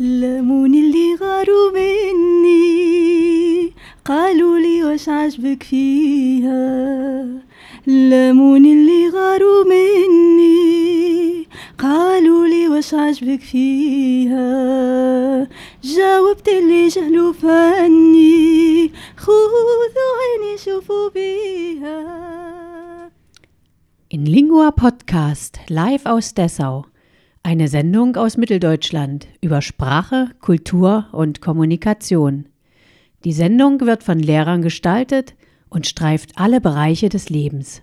[0.00, 2.68] لمون اللي غاروا مني.
[4.04, 7.24] قالوا لي واش عجبك فيها؟
[7.86, 11.46] لمون اللي غاروا مني.
[11.78, 14.38] قالوا لي واش عجبك فيها؟
[15.84, 19.78] جاوبت اللي جهلوا فاني خذوا
[20.20, 22.28] عيني شوفوا بيها.
[24.14, 26.97] In Lingua Podcast live aus Dessau.
[27.50, 32.44] Eine Sendung aus Mitteldeutschland über Sprache, Kultur und Kommunikation.
[33.24, 35.34] Die Sendung wird von Lehrern gestaltet
[35.70, 37.80] und streift alle Bereiche des Lebens.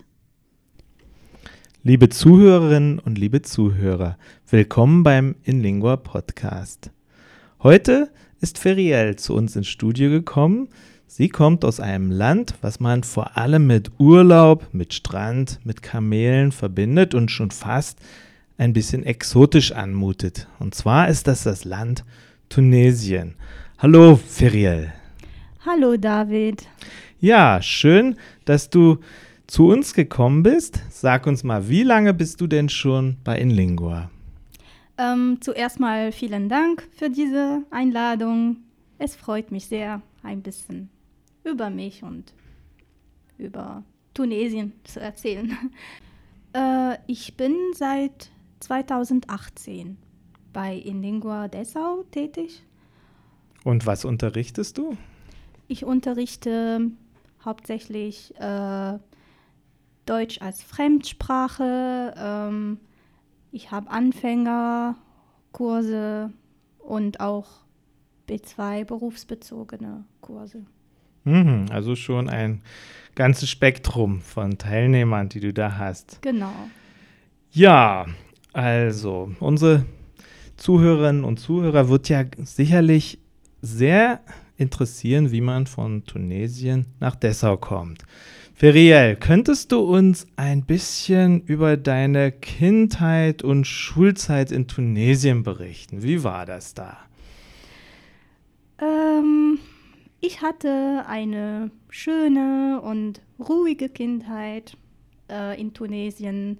[1.82, 4.18] Liebe Zuhörerinnen und liebe Zuhörer,
[4.48, 6.92] willkommen beim Inlingua Podcast.
[7.60, 10.68] Heute ist Feriel zu uns ins Studio gekommen.
[11.08, 16.52] Sie kommt aus einem Land, was man vor allem mit Urlaub, mit Strand, mit Kamelen
[16.52, 17.98] verbindet und schon fast
[18.58, 20.48] ein bisschen exotisch anmutet.
[20.58, 22.04] Und zwar ist das das Land
[22.48, 23.34] Tunesien.
[23.78, 24.92] Hallo Feriel.
[25.64, 26.66] Hallo David.
[27.20, 28.98] Ja, schön, dass du
[29.46, 30.82] zu uns gekommen bist.
[30.90, 34.10] Sag uns mal, wie lange bist du denn schon bei Inlingua?
[34.98, 38.58] Ähm, zuerst mal vielen Dank für diese Einladung.
[38.98, 40.88] Es freut mich sehr, ein bisschen
[41.44, 42.32] über mich und
[43.38, 43.82] über
[44.14, 45.56] Tunesien zu erzählen.
[46.52, 49.96] Äh, ich bin seit 2018
[50.52, 52.62] bei Inlingua Dessau tätig.
[53.64, 54.96] Und was unterrichtest du?
[55.68, 56.90] Ich unterrichte
[57.44, 58.98] hauptsächlich äh,
[60.06, 62.14] Deutsch als Fremdsprache.
[62.16, 62.78] Ähm,
[63.52, 66.32] ich habe Anfängerkurse
[66.78, 67.48] und auch
[68.28, 70.64] B2 berufsbezogene Kurse.
[71.24, 72.62] Mhm, also schon ein
[73.16, 76.22] ganzes Spektrum von Teilnehmern, die du da hast.
[76.22, 76.54] Genau.
[77.50, 78.06] Ja,
[78.56, 79.84] also unsere
[80.56, 83.18] Zuhörerinnen und Zuhörer wird ja sicherlich
[83.60, 84.20] sehr
[84.56, 88.04] interessieren, wie man von Tunesien nach Dessau kommt.
[88.54, 96.02] Feriel, könntest du uns ein bisschen über deine Kindheit und Schulzeit in Tunesien berichten?
[96.02, 96.96] Wie war das da?
[98.80, 99.58] Ähm,
[100.20, 104.78] ich hatte eine schöne und ruhige Kindheit
[105.30, 106.58] äh, in Tunesien.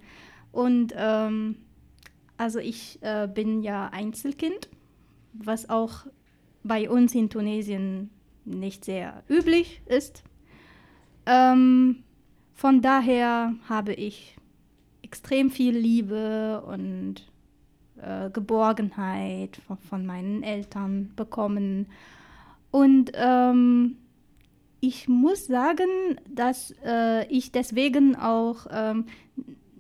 [0.53, 1.57] Und ähm,
[2.37, 4.69] also ich äh, bin ja Einzelkind,
[5.33, 6.07] was auch
[6.63, 8.11] bei uns in Tunesien
[8.45, 10.23] nicht sehr üblich ist.
[11.27, 12.03] Ähm,
[12.55, 14.37] von daher habe ich
[15.03, 17.27] extrem viel Liebe und
[18.01, 21.87] äh, Geborgenheit von, von, meinen Eltern bekommen.
[22.71, 23.97] Und ähm,
[24.81, 25.89] ich muss sagen,
[26.29, 29.07] dass äh, ich deswegen auch ähm,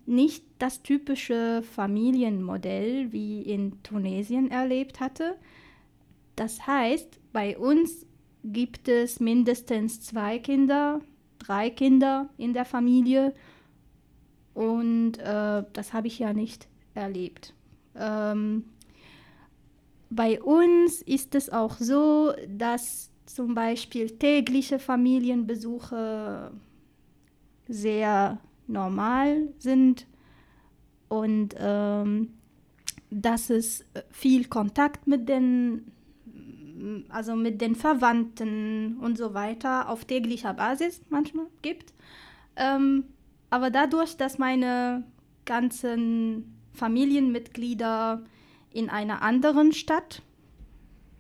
[0.06, 5.36] nicht das typische Familienmodell wie in Tunesien erlebt hatte.
[6.36, 8.06] Das heißt, bei uns
[8.44, 11.00] gibt es mindestens zwei Kinder
[11.46, 13.34] drei Kinder in der Familie
[14.54, 17.54] und äh, das habe ich ja nicht erlebt.
[17.94, 18.64] Ähm,
[20.10, 26.52] bei uns ist es auch so, dass zum Beispiel tägliche Familienbesuche
[27.68, 30.06] sehr normal sind
[31.08, 32.34] und ähm,
[33.10, 35.92] dass es viel Kontakt mit den
[37.08, 41.94] also mit den Verwandten und so weiter auf täglicher Basis manchmal gibt.
[42.56, 43.04] Ähm,
[43.50, 45.04] aber dadurch, dass meine
[45.46, 48.22] ganzen Familienmitglieder
[48.72, 50.22] in einer anderen Stadt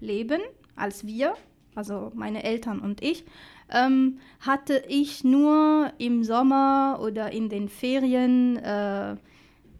[0.00, 0.40] leben
[0.74, 1.34] als wir,
[1.74, 3.24] also meine Eltern und ich,
[3.70, 9.16] ähm, hatte ich nur im Sommer oder in den Ferien äh,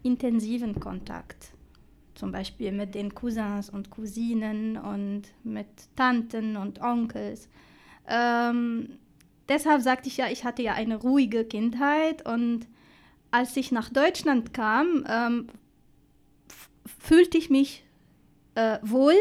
[0.03, 1.53] intensiven Kontakt
[2.17, 7.47] zum Beispiel mit den Cousins und Cousinen und mit Tanten und Onkels.
[8.07, 8.97] Ähm,
[9.47, 12.67] deshalb sagte ich ja, ich hatte ja eine ruhige Kindheit und
[13.29, 15.47] als ich nach Deutschland kam, ähm,
[16.99, 17.83] fühlte ich mich
[18.55, 19.15] äh, wohl,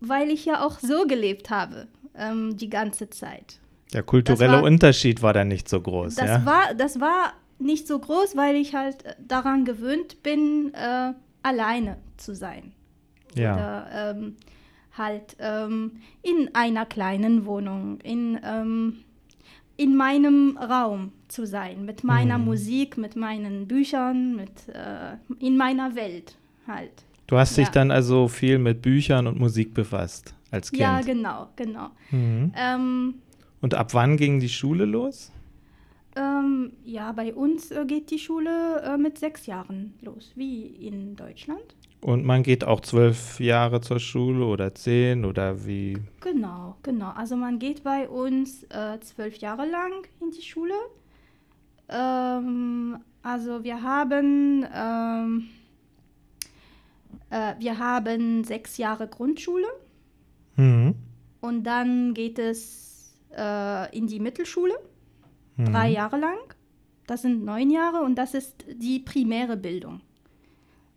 [0.00, 3.60] weil ich ja auch so gelebt habe ähm, die ganze Zeit.
[3.92, 6.14] Der kulturelle war, Unterschied war dann nicht so groß.
[6.14, 6.46] Das, ja?
[6.46, 11.12] war, das war nicht so groß, weil ich halt daran gewöhnt bin, äh,
[11.42, 12.72] alleine zu sein.
[13.34, 13.54] Ja.
[13.54, 14.36] Oder ähm,
[14.96, 15.92] halt ähm,
[16.22, 18.98] in einer kleinen Wohnung, in, ähm,
[19.76, 22.44] in meinem Raum zu sein, mit meiner mhm.
[22.44, 26.36] Musik, mit meinen Büchern, mit, äh, in meiner Welt
[26.66, 27.04] halt.
[27.26, 27.64] Du hast ja.
[27.64, 30.80] dich dann also viel mit Büchern und Musik befasst als Kind.
[30.80, 31.90] Ja, genau, genau.
[32.10, 32.52] Mhm.
[32.56, 33.14] Ähm,
[33.60, 35.32] und ab wann ging die Schule los?
[36.16, 41.14] Ähm, ja, bei uns äh, geht die Schule äh, mit sechs Jahren los, wie in
[41.14, 41.76] Deutschland.
[42.00, 45.98] Und man geht auch zwölf Jahre zur Schule oder zehn oder wie?
[46.20, 47.10] Genau, genau.
[47.10, 50.74] Also man geht bei uns äh, zwölf Jahre lang in die Schule.
[51.88, 55.48] Ähm, also wir haben, ähm,
[57.28, 59.68] äh, wir haben sechs Jahre Grundschule
[60.60, 60.94] Mhm.
[61.40, 64.74] und dann geht es äh, in die Mittelschule,
[65.56, 65.64] Mhm.
[65.72, 66.38] drei Jahre lang.
[67.06, 70.00] Das sind neun Jahre und das ist die primäre Bildung.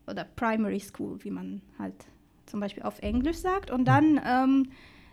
[0.08, 1.96] Oder Primary School, wie man halt
[2.46, 3.72] zum Beispiel auf Englisch sagt.
[3.72, 4.70] Und dann ähm,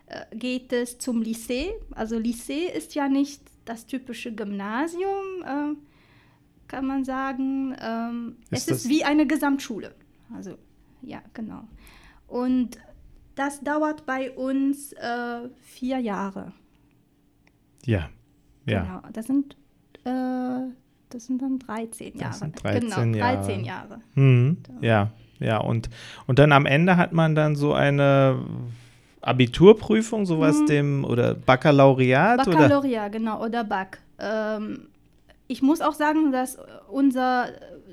[0.07, 1.71] äh, geht es zum Lycée.
[1.93, 5.75] Also Lycée ist ja nicht das typische Gymnasium, äh,
[6.69, 7.75] kann man sagen.
[7.81, 9.95] Ähm, Ist es ist wie eine Gesamtschule.
[10.35, 10.59] Also
[11.03, 11.63] ja, genau.
[12.29, 12.79] Und
[13.41, 16.53] das dauert bei uns äh, vier Jahre.
[17.87, 18.11] Ja,
[18.67, 18.83] ja.
[18.83, 19.57] Genau, das sind,
[20.05, 20.69] äh,
[21.09, 22.35] das sind dann 13 Das Jahre.
[22.35, 22.81] sind 13
[23.13, 23.37] genau, Jahre.
[23.39, 24.01] 13 Jahre.
[24.15, 24.59] Mhm.
[24.83, 25.57] Ja, ja.
[25.57, 25.89] Und,
[26.27, 28.45] und dann am Ende hat man dann so eine
[29.23, 30.67] Abiturprüfung, sowas Mhm.
[30.67, 32.59] dem, oder Baccalaureat oder?
[32.59, 34.01] Baccalaureat, genau, oder Bac.
[34.19, 34.89] Ähm,
[35.47, 36.59] ich muss auch sagen, dass
[36.89, 37.49] unser,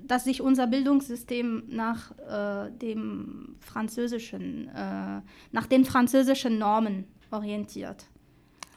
[0.08, 5.22] dass sich unser Bildungssystem nach äh, dem französischen, äh,
[5.52, 8.06] nach den französischen Normen orientiert.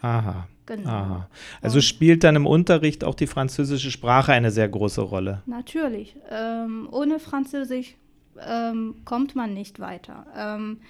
[0.02, 0.48] Aha.
[0.66, 0.88] Genau.
[0.88, 1.28] Aha.
[1.60, 5.42] Also spielt dann im Unterricht auch die französische Sprache eine sehr große Rolle.
[5.46, 6.16] Natürlich.
[6.30, 7.96] Ähm, ohne Französisch
[8.38, 10.26] ähm, kommt man nicht weiter.
[10.36, 10.80] Ähm,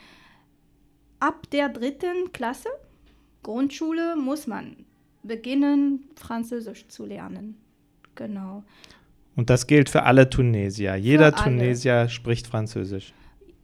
[1.18, 2.68] ab der dritten Klasse,
[3.42, 4.84] Grundschule, muss man
[5.22, 7.56] beginnen, Französisch zu lernen.
[8.14, 8.64] Genau.
[9.40, 10.96] Und das gilt für alle Tunesier.
[10.96, 11.44] Jeder alle.
[11.44, 13.14] Tunesier spricht Französisch.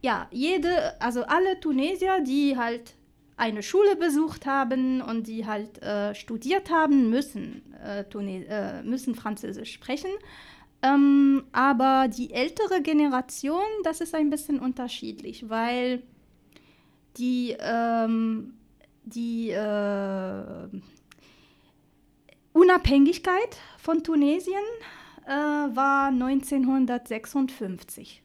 [0.00, 2.94] Ja, jede, also alle Tunesier, die halt
[3.36, 9.14] eine Schule besucht haben und die halt äh, studiert haben, müssen, äh, Tune äh, müssen
[9.14, 10.08] Französisch sprechen.
[10.80, 16.02] Ähm, aber die ältere Generation, das ist ein bisschen unterschiedlich, weil
[17.18, 18.54] die, ähm,
[19.04, 20.68] die äh,
[22.54, 24.64] Unabhängigkeit von Tunesien
[25.26, 28.22] äh, war 1956.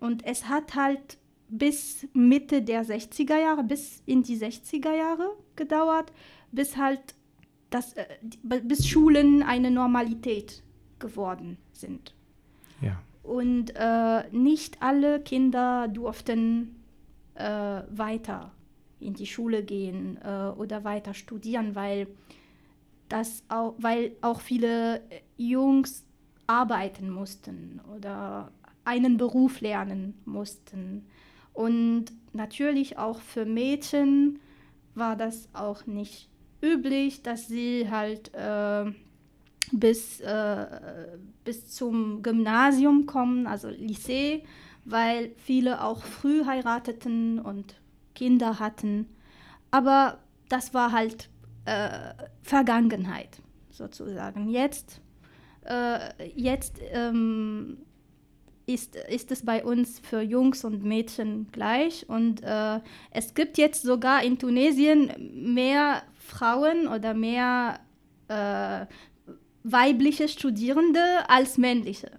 [0.00, 6.12] Und es hat halt bis Mitte der 60er Jahre, bis in die 60er Jahre gedauert,
[6.52, 7.14] bis halt
[7.70, 8.06] das, äh,
[8.42, 10.62] bis Schulen eine Normalität
[10.98, 12.14] geworden sind.
[12.80, 13.02] Ja.
[13.22, 16.76] Und äh, nicht alle Kinder durften
[17.34, 18.52] äh, weiter
[19.00, 22.08] in die Schule gehen äh, oder weiter studieren, weil,
[23.08, 25.02] das auch, weil auch viele
[25.36, 26.04] Jungs
[26.48, 28.50] arbeiten mussten oder
[28.84, 31.06] einen Beruf lernen mussten.
[31.52, 34.40] Und natürlich auch für Mädchen
[34.94, 36.28] war das auch nicht
[36.60, 38.90] üblich, dass sie halt äh,
[39.72, 40.66] bis, äh,
[41.44, 44.42] bis zum Gymnasium kommen, also Lycée,
[44.84, 47.74] weil viele auch früh heirateten und
[48.14, 49.06] Kinder hatten.
[49.70, 50.18] Aber
[50.48, 51.28] das war halt
[51.66, 53.40] äh, Vergangenheit
[53.70, 54.48] sozusagen.
[54.48, 55.02] Jetzt,
[55.68, 57.78] äh, jetzt ähm,
[58.66, 62.08] ist, ist es bei uns für Jungs und Mädchen gleich.
[62.08, 62.80] Und äh,
[63.10, 65.12] es gibt jetzt sogar in Tunesien
[65.52, 67.80] mehr Frauen oder mehr
[68.28, 68.86] äh,
[69.64, 72.10] weibliche Studierende als männliche.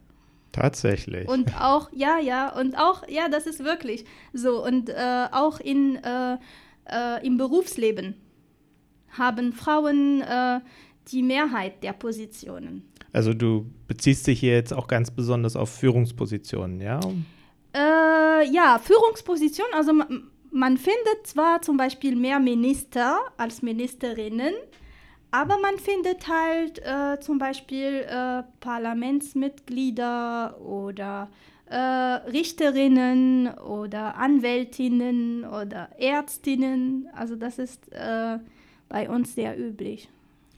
[0.52, 1.28] Tatsächlich.
[1.28, 4.64] Und auch, ja, ja, und auch, ja, das ist wirklich so.
[4.66, 6.38] Und äh, auch in, äh,
[6.86, 8.16] äh, im Berufsleben
[9.12, 10.60] haben Frauen äh,
[11.12, 12.84] die Mehrheit der Positionen.
[13.14, 17.00] also du beziehst dich hier jetzt auch ganz besonders auf Führungspositionen, ja?
[17.76, 20.08] Äh, ja, Führungsposition, also ma-
[20.52, 24.54] man findet zwar zum Beispiel mehr Minister als Ministerinnen,
[25.32, 31.30] aber man findet halt äh, zum Beispiel äh, Parlamentsmitglieder oder
[31.70, 37.08] äh, Richterinnen oder Anwältinnen oder Ärztinnen.
[37.14, 38.40] Also das ist äh,
[38.88, 40.10] bei uns sehr üblich.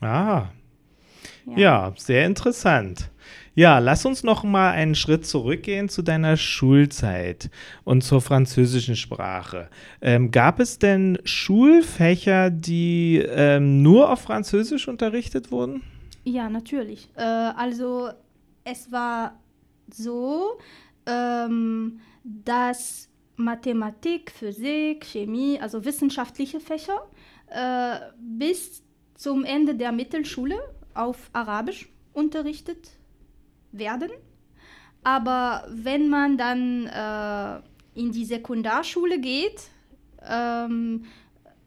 [0.02, 0.50] Ah,
[1.56, 3.10] ja, sehr interessant.
[3.54, 7.50] Ja, lass uns noch mal einen Schritt zurückgehen zu deiner Schulzeit
[7.84, 9.70] und zur französischen Sprache.
[10.02, 15.84] Ähm, gab es denn Schulfächer, die ähm, nur auf Französisch unterrichtet wurden?
[16.24, 17.10] Ja, natürlich.
[17.16, 18.10] Äh, also
[18.64, 19.38] es war
[19.92, 20.58] so,
[21.06, 27.06] ähm, dass Mathematik, Physik, Chemie, also wissenschaftliche Fächer,
[27.50, 28.84] äh, bis
[29.22, 30.58] zum Ende der Mittelschule
[30.96, 32.90] auf Arabisch unterrichtet
[33.72, 34.10] werden.
[35.04, 39.70] Aber wenn man dann äh, in die Sekundarschule geht,
[40.28, 41.06] ähm,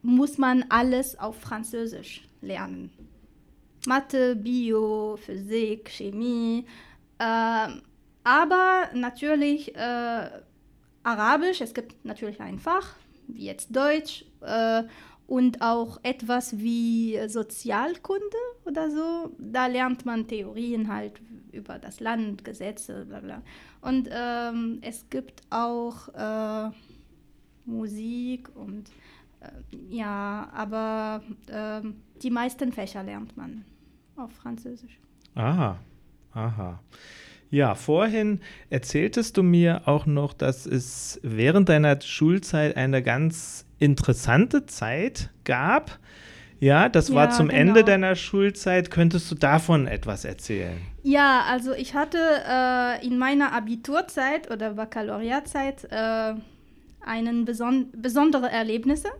[0.02, 2.90] muss man alles auf Französisch lernen.
[3.86, 6.66] Mathe, Bio, Physik, Chemie.
[7.20, 7.82] Ähm,
[8.24, 10.28] aber natürlich äh,
[11.04, 12.96] Arabisch, es gibt natürlich ein Fach,
[13.28, 14.82] wie jetzt Deutsch, äh,
[15.26, 19.34] und auch etwas wie Sozialkunde oder so.
[19.38, 21.20] Da lernt man Theorien halt
[21.52, 23.42] über das Land, Gesetze, bla bla.
[23.80, 26.70] Und ähm, es gibt auch äh,
[27.64, 28.90] Musik und
[29.40, 31.86] äh, ja, aber äh,
[32.22, 33.64] die meisten Fächer lernt man
[34.16, 34.98] auf Französisch.
[35.34, 35.78] Aha,
[36.32, 36.80] aha.
[37.50, 44.66] Ja, vorhin erzähltest du mir auch noch, dass es während deiner Schulzeit eine ganz interessante
[44.66, 45.98] Zeit gab.
[46.60, 47.60] Ja, das ja, war zum genau.
[47.60, 48.90] Ende deiner Schulzeit.
[48.90, 50.78] Könntest du davon etwas erzählen?
[51.02, 56.34] Ja, also ich hatte äh, in meiner Abiturzeit oder Baccalaureatzeit äh,
[57.04, 59.10] einen beson besondere Erlebnisse,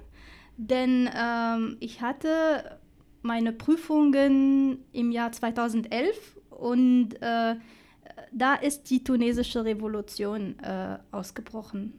[0.56, 2.78] denn ähm, ich hatte
[3.20, 7.56] meine Prüfungen im Jahr 2011 und äh,
[8.32, 11.94] da ist die tunesische Revolution äh, ausgebrochen,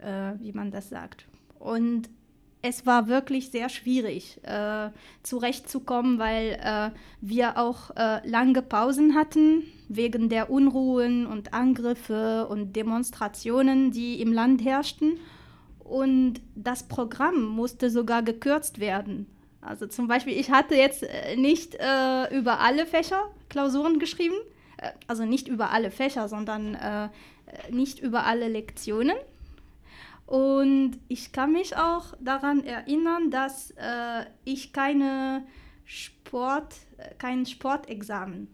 [0.00, 1.26] äh, wie man das sagt.
[1.58, 2.08] Und
[2.60, 4.90] es war wirklich sehr schwierig, äh,
[5.22, 12.74] zurechtzukommen, weil äh, wir auch äh, lange Pausen hatten wegen der Unruhen und Angriffe und
[12.74, 15.18] Demonstrationen, die im Land herrschten.
[15.78, 19.26] Und das Programm musste sogar gekürzt werden.
[19.60, 24.36] Also zum Beispiel, ich hatte jetzt äh, nicht äh, über alle Fächer Klausuren geschrieben,
[24.76, 26.76] äh, also nicht über alle Fächer, sondern
[27.70, 29.16] nicht über alle Lektionen.
[30.28, 35.46] Und ich kann mich auch daran erinnern, dass äh, ich keine
[35.86, 36.74] Sport,
[37.16, 38.48] kein Sportexamen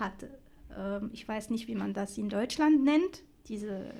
[0.00, 0.28] hatte.
[0.76, 3.22] Ähm, ich weiß nicht, wie man das in Deutschland nennt.
[3.46, 3.94] Diese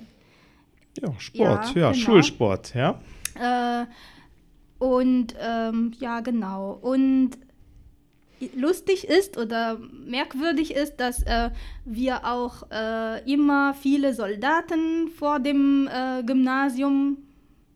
[0.99, 1.93] ja, Sport, ja, ja genau.
[1.93, 2.99] Schulsport, ja.
[3.39, 3.85] Äh,
[4.77, 6.73] und ähm, ja, genau.
[6.73, 7.37] Und
[8.55, 11.49] lustig ist oder merkwürdig ist, dass äh,
[11.85, 17.17] wir auch äh, immer viele Soldaten vor dem äh, Gymnasium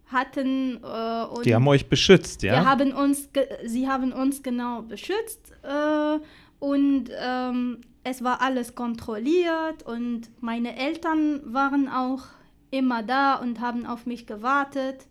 [0.07, 0.77] hatten.
[0.83, 2.53] Äh, die haben euch beschützt, ja?
[2.53, 3.29] Wir haben uns
[3.65, 6.19] sie haben uns genau beschützt äh,
[6.59, 12.23] und ähm, es war alles kontrolliert und meine Eltern waren auch
[12.71, 15.07] immer da und haben auf mich gewartet.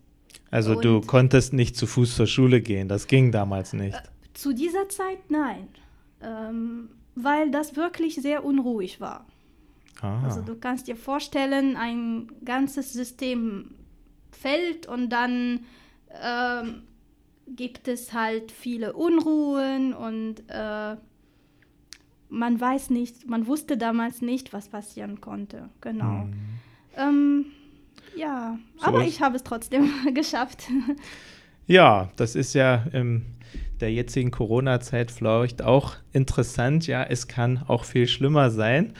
[0.51, 4.01] Also und du konntest nicht zu Fuß zur Schule gehen, das ging damals nicht.
[4.39, 5.67] Zu dieser Zeit nein,
[6.21, 9.25] ähm, weil das wirklich sehr unruhig war.
[9.99, 10.23] Ah.
[10.23, 13.71] Also du kannst dir vorstellen, ein ganzes System
[14.31, 15.65] fällt und dann
[16.23, 16.83] ähm,
[17.47, 20.95] gibt es halt viele Unruhen und äh,
[22.29, 25.67] man weiß nicht, man wusste damals nicht, was passieren konnte.
[25.81, 26.23] Genau.
[26.23, 26.33] Mhm.
[26.95, 27.45] Ähm,
[28.15, 30.69] ja, so aber ich habe es trotzdem geschafft.
[31.67, 33.25] Ja, das ist ja im
[33.81, 36.87] der jetzigen Corona-Zeit vielleicht auch interessant.
[36.87, 38.93] Ja, es kann auch viel schlimmer sein.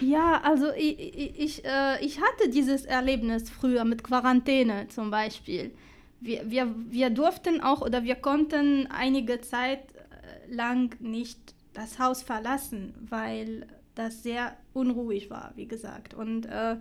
[0.00, 0.98] Ja, also ich,
[1.38, 5.72] ich, äh, ich hatte dieses Erlebnis früher mit Quarantäne zum Beispiel.
[6.20, 11.38] Wir, wir, wir durften auch oder wir konnten einige Zeit äh, lang nicht
[11.74, 16.14] das Haus verlassen, weil das sehr unruhig war, wie gesagt.
[16.14, 16.76] Und äh,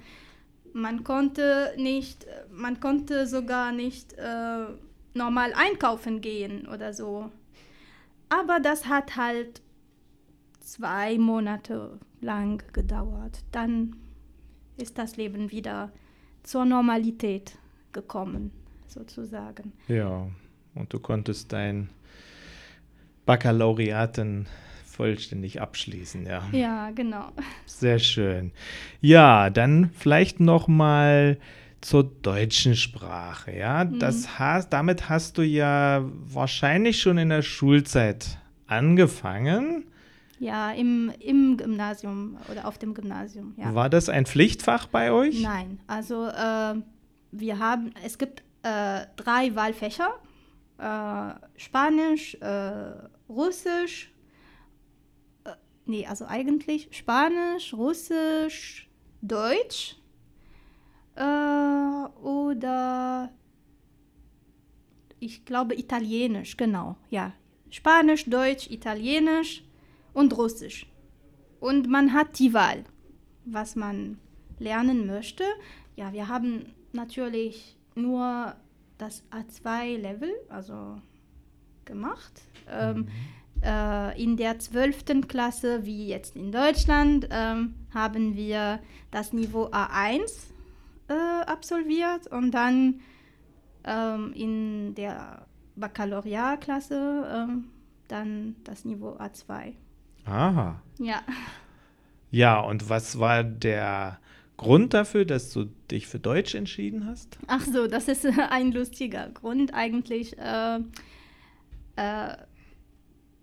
[0.73, 4.65] man konnte nicht, man konnte sogar nicht äh,
[5.17, 7.31] normal einkaufen gehen oder so.
[8.29, 9.61] Aber das hat halt
[10.59, 13.43] zwei Monate lang gedauert.
[13.51, 13.95] Dann
[14.77, 15.91] ist das Leben wieder
[16.43, 17.57] zur Normalität
[17.93, 18.51] gekommen,
[18.87, 19.73] sozusagen.
[19.87, 20.27] Ja,
[20.75, 21.89] und du konntest dein
[23.25, 24.47] Baccalaureaten
[24.85, 26.43] vollständig abschließen, ja.
[26.51, 27.29] Ja, genau.
[27.65, 28.51] Sehr schön.
[28.99, 31.37] Ja, dann vielleicht noch mal
[31.87, 33.85] zur deutschen Sprache, ja.
[33.85, 33.99] Mhm.
[33.99, 39.85] Das hast, damit hast du ja wahrscheinlich schon in der Schulzeit angefangen.
[40.37, 43.53] Ja, im, im Gymnasium oder auf dem Gymnasium.
[43.55, 43.73] Ja.
[43.73, 45.41] War das ein Pflichtfach bei euch?
[45.41, 46.75] Nein, also äh,
[47.31, 50.09] wir haben, es gibt äh, drei Wahlfächer,
[50.79, 52.71] äh, Spanisch, äh,
[53.29, 54.11] Russisch,
[55.45, 55.51] äh,
[55.85, 58.89] nee, also eigentlich Spanisch, Russisch,
[59.21, 59.96] Deutsch
[61.17, 63.31] äh, oder
[65.19, 67.33] ich glaube Italienisch, genau, ja.
[67.69, 69.63] Spanisch, Deutsch, Italienisch
[70.13, 70.87] und Russisch.
[71.59, 72.85] Und man hat die Wahl,
[73.43, 74.19] was man
[74.59, 75.43] lernen möchte.
[75.95, 78.55] Ja, wir haben natürlich nur
[78.97, 81.01] das A2-Level, also
[81.83, 82.41] gemacht.
[82.69, 83.07] Ähm, mhm.
[83.63, 85.27] äh, in der 12.
[85.27, 88.79] Klasse, wie jetzt in Deutschland, ähm, haben wir
[89.11, 90.53] das Niveau A1
[91.09, 93.01] äh, absolviert und dann
[93.83, 95.45] ähm, in der
[95.75, 97.65] Baccalaureatklasse ähm,
[98.07, 99.73] dann das Niveau A2.
[100.25, 100.81] Aha.
[100.99, 101.21] Ja.
[102.31, 104.19] Ja, und was war der
[104.57, 107.37] Grund dafür, dass du dich für Deutsch entschieden hast?
[107.47, 110.37] Ach so, das ist ein lustiger Grund eigentlich.
[110.37, 110.79] Äh,
[111.95, 112.35] äh,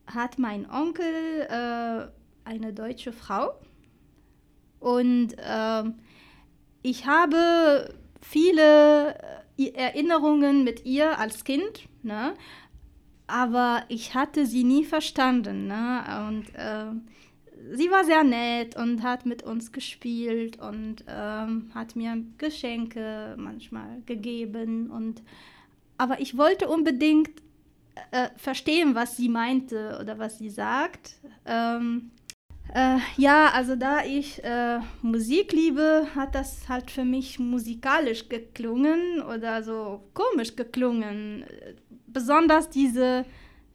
[0.06, 2.08] hat mein Onkel äh,
[2.44, 3.58] eine deutsche Frau
[4.80, 5.94] und ähm,
[6.84, 9.14] ich habe viele
[9.58, 12.34] äh, Erinnerungen mit ihr als Kind, ne?
[13.26, 15.66] aber ich hatte sie nie verstanden.
[15.66, 16.28] Ne?
[16.28, 22.22] Und äh, sie war sehr nett und hat mit uns gespielt und ähm, hat mir
[22.36, 24.90] Geschenke manchmal gegeben.
[24.90, 25.22] Und,
[25.96, 27.30] aber ich wollte unbedingt
[28.10, 31.14] äh, verstehen, was sie meinte oder was sie sagt.
[31.46, 32.10] Ähm,
[32.74, 39.22] äh, ja, also da ich äh, Musik liebe, hat das halt für mich musikalisch geklungen
[39.22, 41.44] oder so komisch geklungen.
[42.08, 43.24] Besonders diese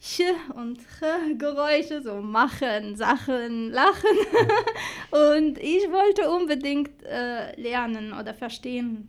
[0.02, 0.22] Ch
[0.54, 4.18] und Ch Geräusche, so machen, Sachen, lachen.
[5.12, 9.08] und ich wollte unbedingt äh, lernen oder verstehen.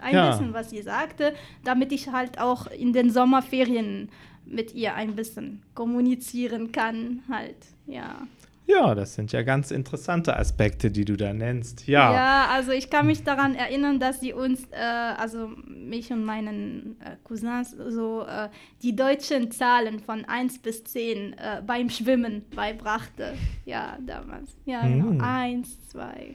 [0.00, 0.30] Ein ja.
[0.30, 4.10] bisschen, was sie sagte, damit ich halt auch in den Sommerferien
[4.44, 8.26] mit ihr ein bisschen kommunizieren kann, halt, ja.
[8.68, 11.88] Ja, das sind ja ganz interessante Aspekte, die du da nennst.
[11.88, 16.22] Ja, ja also ich kann mich daran erinnern, dass sie uns, äh, also mich und
[16.22, 18.50] meinen äh, Cousins, so äh,
[18.82, 23.32] die deutschen Zahlen von 1 bis 10 äh, beim Schwimmen beibrachte.
[23.64, 24.54] Ja, damals.
[24.66, 25.12] Ja, genau.
[25.12, 25.20] Mm.
[25.22, 26.34] Eins, zwei.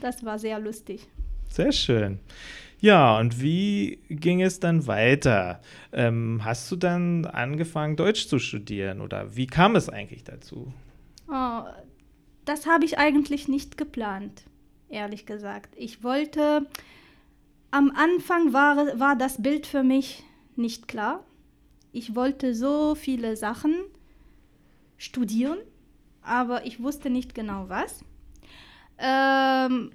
[0.00, 1.06] Das war sehr lustig.
[1.48, 2.18] Sehr schön.
[2.80, 5.60] Ja, und wie ging es dann weiter?
[5.92, 10.72] Ähm, hast du dann angefangen, Deutsch zu studieren oder wie kam es eigentlich dazu?
[11.30, 11.64] Oh,
[12.44, 14.44] das habe ich eigentlich nicht geplant,
[14.88, 15.74] ehrlich gesagt.
[15.76, 16.66] Ich wollte,
[17.70, 20.24] am Anfang war, war das Bild für mich
[20.56, 21.24] nicht klar.
[21.92, 23.74] Ich wollte so viele Sachen
[24.96, 25.58] studieren,
[26.22, 28.04] aber ich wusste nicht genau was.
[28.96, 29.92] Ähm,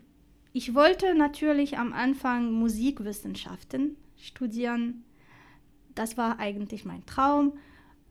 [0.53, 5.03] ich wollte natürlich am Anfang Musikwissenschaften studieren.
[5.95, 7.53] Das war eigentlich mein Traum.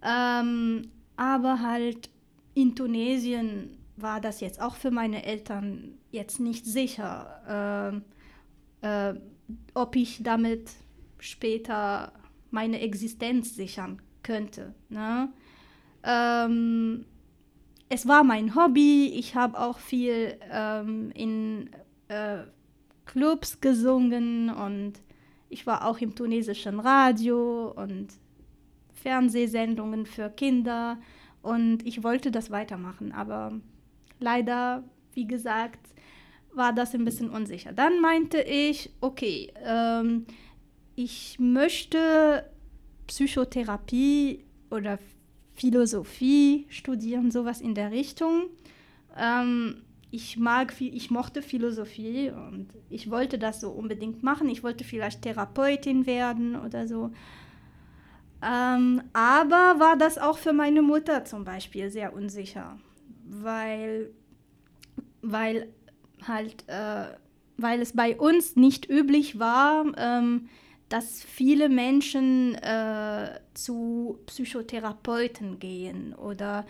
[0.02, 2.10] Ähm, aber halt
[2.54, 8.02] in Tunesien war das jetzt auch für meine Eltern jetzt nicht sicher,
[8.82, 9.14] äh, äh,
[9.74, 10.70] ob ich damit
[11.18, 12.12] später
[12.50, 14.74] meine Existenz sichern könnte.
[14.88, 15.32] Ne?
[16.02, 17.04] Ähm,
[17.88, 19.12] es war mein Hobby.
[19.14, 21.70] Ich habe auch viel ähm, in
[22.08, 22.38] äh,
[23.06, 24.94] Clubs gesungen und
[25.48, 28.08] ich war auch im tunesischen Radio und
[28.94, 30.98] Fernsehsendungen für Kinder.
[31.42, 33.52] Und ich wollte das weitermachen, aber
[34.20, 35.80] leider, wie gesagt,
[36.54, 37.72] war das ein bisschen unsicher.
[37.72, 40.26] Dann meinte ich, okay, ähm,
[40.94, 42.44] ich möchte
[43.06, 44.98] Psychotherapie oder
[45.52, 48.44] Philosophie studieren, sowas in der Richtung.
[49.16, 54.48] Ähm, ich mag, ich mochte Philosophie und ich wollte das so unbedingt machen.
[54.48, 57.10] Ich wollte vielleicht Therapeutin werden oder so.
[58.42, 62.78] Ähm, aber war das auch für meine Mutter zum Beispiel sehr unsicher,
[63.24, 64.10] weil,
[65.22, 65.68] weil
[66.26, 67.06] halt, äh,
[67.56, 70.48] weil es bei uns nicht üblich war, ähm,
[70.88, 76.66] dass viele Menschen äh, zu Psychotherapeuten gehen oder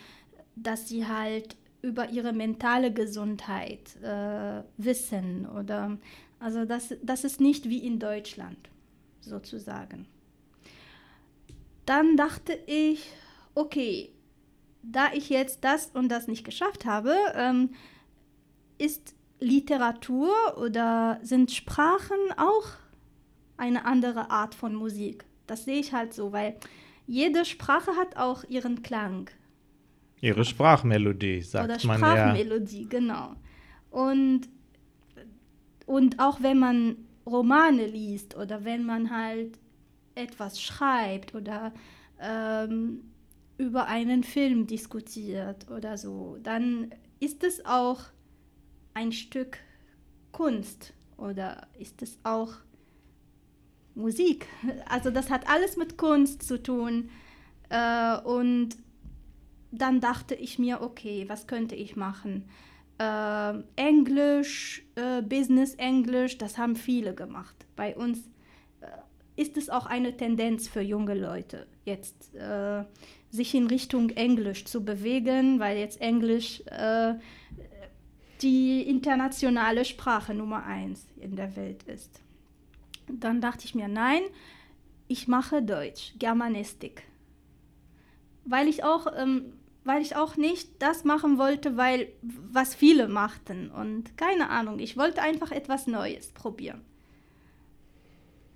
[0.54, 5.98] dass sie halt über ihre mentale Gesundheit äh, wissen oder
[6.38, 8.58] also das, das ist nicht wie in Deutschland
[9.20, 10.06] sozusagen
[11.86, 13.10] dann dachte ich,
[13.54, 14.12] okay,
[14.82, 17.70] da ich jetzt das und das nicht geschafft habe, ähm,
[18.78, 22.66] ist Literatur oder sind Sprachen auch
[23.56, 25.24] eine andere Art von Musik.
[25.46, 26.56] Das sehe ich halt so, weil
[27.06, 29.30] jede Sprache hat auch ihren Klang.
[30.20, 32.06] Ihre Sprachmelodie, sagt oder man ja.
[32.06, 33.34] Sprachmelodie, genau.
[33.90, 34.42] Und,
[35.86, 39.58] und auch wenn man Romane liest oder wenn man halt
[40.14, 41.72] etwas schreibt oder
[42.20, 43.12] ähm,
[43.58, 48.00] über einen Film diskutiert oder so, dann ist es auch
[48.94, 49.58] ein Stück
[50.32, 52.54] Kunst oder ist es auch
[53.94, 54.46] Musik.
[54.88, 57.10] Also das hat alles mit Kunst zu tun.
[57.68, 58.70] Äh, und
[59.70, 62.48] dann dachte ich mir, okay, was könnte ich machen?
[62.98, 67.66] Äh, Englisch, äh, Business Englisch, das haben viele gemacht.
[67.76, 68.20] Bei uns
[69.42, 72.84] ist es auch eine Tendenz für junge Leute, jetzt äh,
[73.30, 77.14] sich in Richtung Englisch zu bewegen, weil jetzt Englisch äh,
[78.40, 82.20] die internationale Sprache Nummer eins in der Welt ist.
[83.08, 84.22] Dann dachte ich mir, nein,
[85.08, 87.02] ich mache Deutsch, Germanistik.
[88.44, 89.52] Weil ich auch ähm,
[89.84, 94.96] weil ich auch nicht das machen wollte, weil was viele machten und keine Ahnung, ich
[94.96, 96.82] wollte einfach etwas Neues probieren.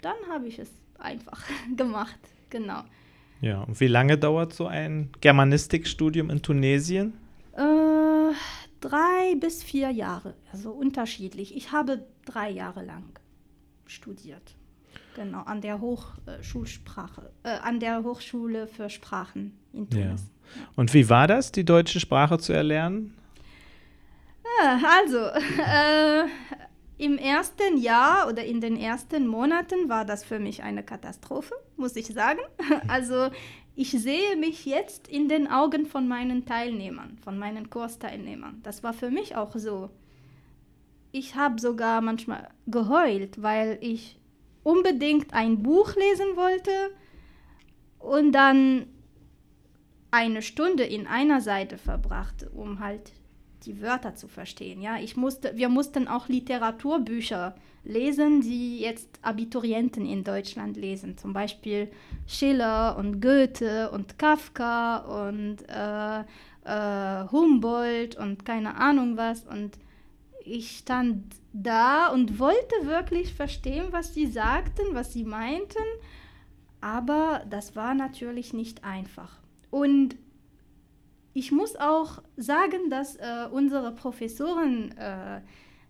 [0.02, 1.42] Dann habe ich es einfach
[1.76, 2.18] gemacht,
[2.50, 2.82] genau.
[3.40, 7.12] Ja, und wie lange dauert so ein Germanistikstudium in Tunesien?
[7.52, 8.32] Äh,
[8.80, 11.54] drei bis vier Jahre, also unterschiedlich.
[11.54, 13.04] Ich habe drei Jahre lang
[13.86, 14.54] studiert.
[15.14, 20.22] Genau, an der Hochschulsprache, äh, an der Hochschule für Sprachen in Tunis.
[20.22, 20.62] Ja.
[20.76, 23.16] Und wie war das, die deutsche Sprache zu erlernen?
[24.62, 26.24] Ja, also, äh,
[26.98, 31.96] im ersten Jahr oder in den ersten Monaten war das für mich eine Katastrophe, muss
[31.96, 32.40] ich sagen.
[32.88, 33.30] Also
[33.74, 38.60] ich sehe mich jetzt in den Augen von meinen Teilnehmern, von meinen Kursteilnehmern.
[38.62, 39.90] Das war für mich auch so.
[41.12, 44.18] Ich habe sogar manchmal geheult, weil ich
[44.62, 46.90] unbedingt ein Buch lesen wollte
[47.98, 48.86] und dann
[50.10, 53.12] eine Stunde in einer Seite verbrachte, um halt
[53.66, 54.80] die Wörter zu verstehen.
[54.80, 61.16] Ja, ich musste, wir mussten auch Literaturbücher lesen, die jetzt Abiturienten in Deutschland lesen.
[61.18, 61.90] Zum Beispiel
[62.26, 66.20] Schiller und Goethe und Kafka und äh,
[66.64, 69.44] äh, Humboldt und keine Ahnung was.
[69.44, 69.78] Und
[70.44, 75.84] ich stand da und wollte wirklich verstehen, was sie sagten, was sie meinten.
[76.80, 79.38] Aber das war natürlich nicht einfach.
[79.70, 80.16] Und
[81.36, 85.42] ich muss auch sagen, dass äh, unsere Professoren äh,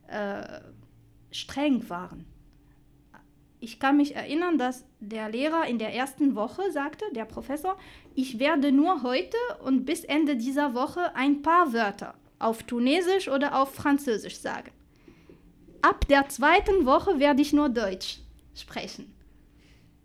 [0.08, 0.60] äh,
[1.30, 2.24] streng waren.
[3.60, 7.78] Ich kann mich erinnern, dass der Lehrer in der ersten Woche sagte, der Professor,
[8.16, 13.62] ich werde nur heute und bis Ende dieser Woche ein paar Wörter auf Tunesisch oder
[13.62, 14.72] auf Französisch sagen.
[15.80, 18.18] Ab der zweiten Woche werde ich nur Deutsch
[18.56, 19.15] sprechen.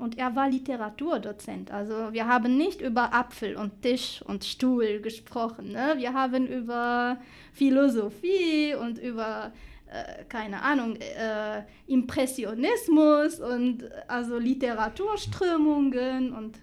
[0.01, 1.69] Und er war Literaturdozent.
[1.69, 5.73] Also wir haben nicht über Apfel und Tisch und Stuhl gesprochen.
[5.73, 5.93] Ne?
[5.97, 7.17] Wir haben über
[7.53, 9.53] Philosophie und über,
[9.85, 16.33] äh, keine Ahnung, äh, Impressionismus und also Literaturströmungen.
[16.33, 16.57] Und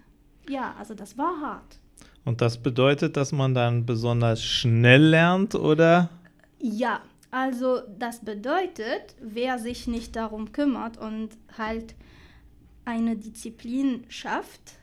[0.49, 1.79] ja, also das war hart.
[2.25, 6.11] Und das bedeutet, dass man dann besonders schnell lernt, oder?
[6.59, 11.95] Ja, also das bedeutet, wer sich nicht darum kümmert und halt
[12.89, 14.79] eine Disziplin schafft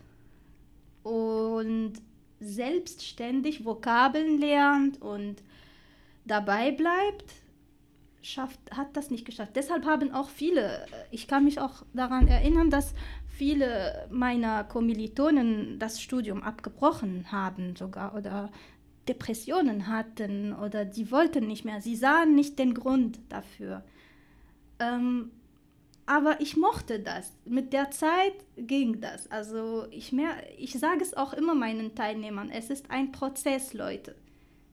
[1.02, 1.94] und
[2.40, 5.42] selbstständig Vokabeln lernt und
[6.24, 7.34] dabei bleibt,
[8.22, 9.56] schafft, hat das nicht geschafft.
[9.56, 12.94] Deshalb haben auch viele, ich kann mich auch daran erinnern, dass
[13.28, 18.52] viele meiner Kommilitonen das Studium abgebrochen haben sogar oder
[19.08, 21.82] Depressionen hatten oder die wollten nicht mehr.
[21.82, 23.84] Sie sahen nicht den Grund dafür.
[24.80, 25.32] Ähm,
[26.06, 27.34] aber ich mochte das.
[27.46, 29.30] Mit der Zeit ging das.
[29.32, 30.14] Also ich,
[30.58, 34.16] ich sage es auch immer meinen Teilnehmern, es ist ein Prozess, Leute.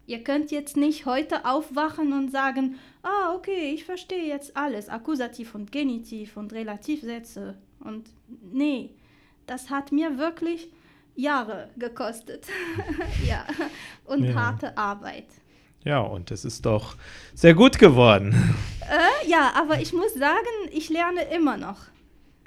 [0.06, 5.54] Ihr könnt jetzt nicht heute aufwachen und sagen, ah, okay, ich verstehe jetzt alles, Akkusativ
[5.54, 7.56] und Genitiv und Relativsätze.
[7.80, 8.10] Und
[8.52, 8.90] nee,
[9.46, 10.70] das hat mir wirklich
[11.14, 12.46] Jahre gekostet.
[13.26, 13.46] ja,
[14.04, 14.34] und ja.
[14.34, 15.28] harte Arbeit.
[15.84, 16.96] Ja, und es ist doch
[17.34, 18.54] sehr gut geworden.
[18.82, 21.78] Äh, ja, aber ich muss sagen, ich lerne immer noch.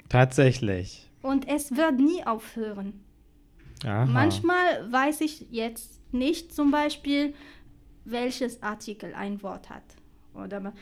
[0.08, 1.08] Tatsächlich.
[1.22, 3.04] Und es wird nie aufhören.
[3.84, 4.06] Aha.
[4.06, 7.34] Manchmal weiß ich jetzt nicht zum Beispiel,
[8.04, 9.82] welches Artikel ein Wort hat.
[10.34, 10.72] Oder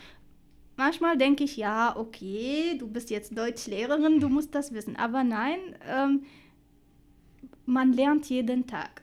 [0.77, 4.97] manchmal denke ich, ja, okay, du bist jetzt Deutschlehrerin, du musst das wissen.
[4.97, 6.25] Aber nein, ähm,
[7.67, 9.03] man lernt jeden Tag.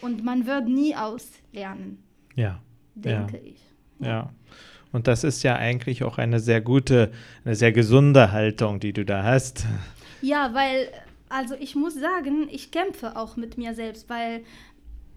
[0.00, 2.04] Und man wird nie auslernen.
[2.38, 2.60] Ja.
[2.94, 3.42] Denke ja.
[3.42, 3.60] ich.
[3.98, 4.32] Ja.
[4.92, 7.12] Und das ist ja eigentlich auch eine sehr gute,
[7.44, 9.66] eine sehr gesunde Haltung, die du da hast.
[10.22, 10.88] Ja, weil,
[11.28, 14.40] also ich muss sagen, ich kämpfe auch mit mir selbst, weil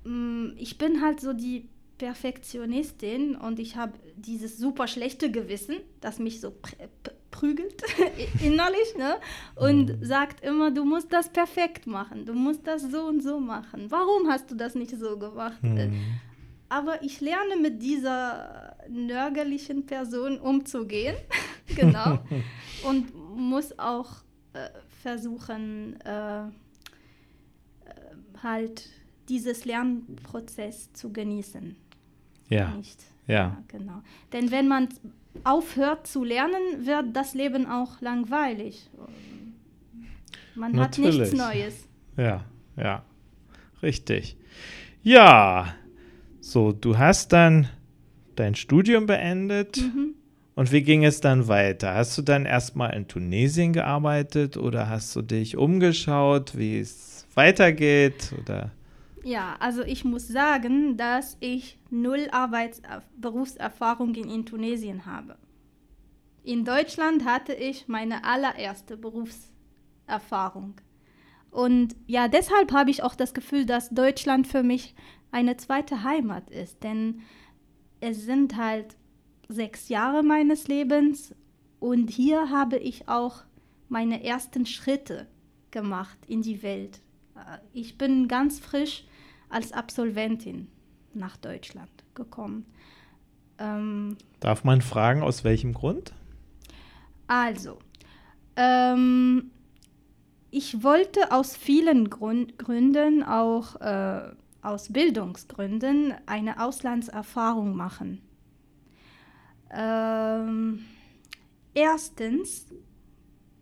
[0.04, 5.76] mh, mm, ich bin halt so die Perfektionistin und ich habe dieses super schlechte Gewissen,
[6.02, 6.52] das mich so
[7.30, 7.84] prügelt
[8.44, 9.16] innerlich ne?
[9.56, 10.04] und mhm.
[10.04, 13.86] sagt immer, du musst das perfekt machen, du musst das so und so machen.
[13.90, 15.62] Warum hast du das nicht so gemacht?
[15.62, 16.20] Mhm
[16.72, 21.16] aber ich lerne mit dieser nörgerlichen Person umzugehen,
[21.76, 22.20] genau,
[22.88, 24.10] und muss auch
[24.54, 24.70] äh,
[25.04, 26.50] versuchen, äh, äh,
[28.42, 28.90] halt
[29.28, 31.76] dieses Lernprozess zu genießen.
[32.48, 32.72] Ja.
[32.72, 33.04] Nicht.
[33.28, 33.36] Ja.
[33.36, 33.64] ja.
[33.68, 34.02] Genau.
[34.32, 34.88] Denn wenn man
[35.44, 38.90] aufhört zu lernen, wird das Leben auch langweilig.
[40.56, 41.16] Man Natürlich.
[41.16, 41.88] hat nichts Neues.
[42.16, 42.46] Ja,
[42.78, 43.04] ja.
[43.84, 44.38] Richtig.
[45.04, 45.76] Ja,
[46.42, 47.70] so, du hast dann
[48.36, 49.78] dein Studium beendet.
[49.78, 50.16] Mhm.
[50.56, 51.94] Und wie ging es dann weiter?
[51.94, 58.34] Hast du dann erstmal in Tunesien gearbeitet oder hast du dich umgeschaut, wie es weitergeht?
[58.42, 58.72] Oder?
[59.24, 62.82] Ja, also ich muss sagen, dass ich null Arbeits
[63.18, 65.38] Berufserfahrung in Tunesien habe.
[66.44, 70.76] In Deutschland hatte ich meine allererste Berufserfahrung.
[71.52, 74.96] Und ja, deshalb habe ich auch das Gefühl, dass Deutschland für mich
[75.32, 76.84] eine zweite Heimat ist.
[76.84, 77.22] Denn
[78.00, 78.96] es sind halt
[79.48, 81.36] sechs Jahre meines Lebens
[81.80, 83.44] und hier habe ich auch
[83.90, 85.28] meine ersten Schritte
[85.72, 87.02] gemacht in die Welt.
[87.36, 89.04] Äh, ich bin ganz frisch
[89.50, 90.68] als Absolventin
[91.14, 92.66] nach Deutschland gekommen.
[93.58, 96.14] Ähm, Darf man fragen, aus welchem Grund?
[97.28, 97.80] Also,
[98.56, 99.52] ähm,
[100.50, 104.32] ich wollte aus vielen Grund, Gründen, auch äh,
[104.62, 108.22] aus Bildungsgründen, eine Auslandserfahrung machen.
[109.72, 110.86] Ähm,
[111.74, 112.68] erstens,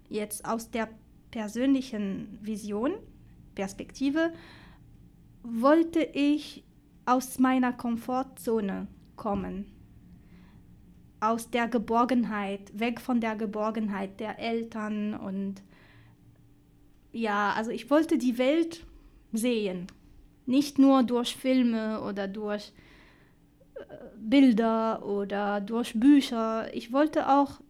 [0.09, 0.89] jetzt aus der
[1.31, 2.93] persönlichen Vision,
[3.55, 4.33] Perspektive,
[5.43, 6.63] wollte ich
[7.05, 9.79] aus meiner Komfortzone kommen
[11.19, 15.61] aus der Geborgenheit, weg von der Geborgenheit der Eltern und
[17.11, 18.85] ja, also ich wollte die Welt
[19.33, 19.87] sehen,
[20.49, 22.73] nicht nur durch Filme oder durch
[23.75, 23.81] äh,
[24.17, 26.73] Bilder oder durch Bücher.
[26.73, 27.61] Ich wollte auch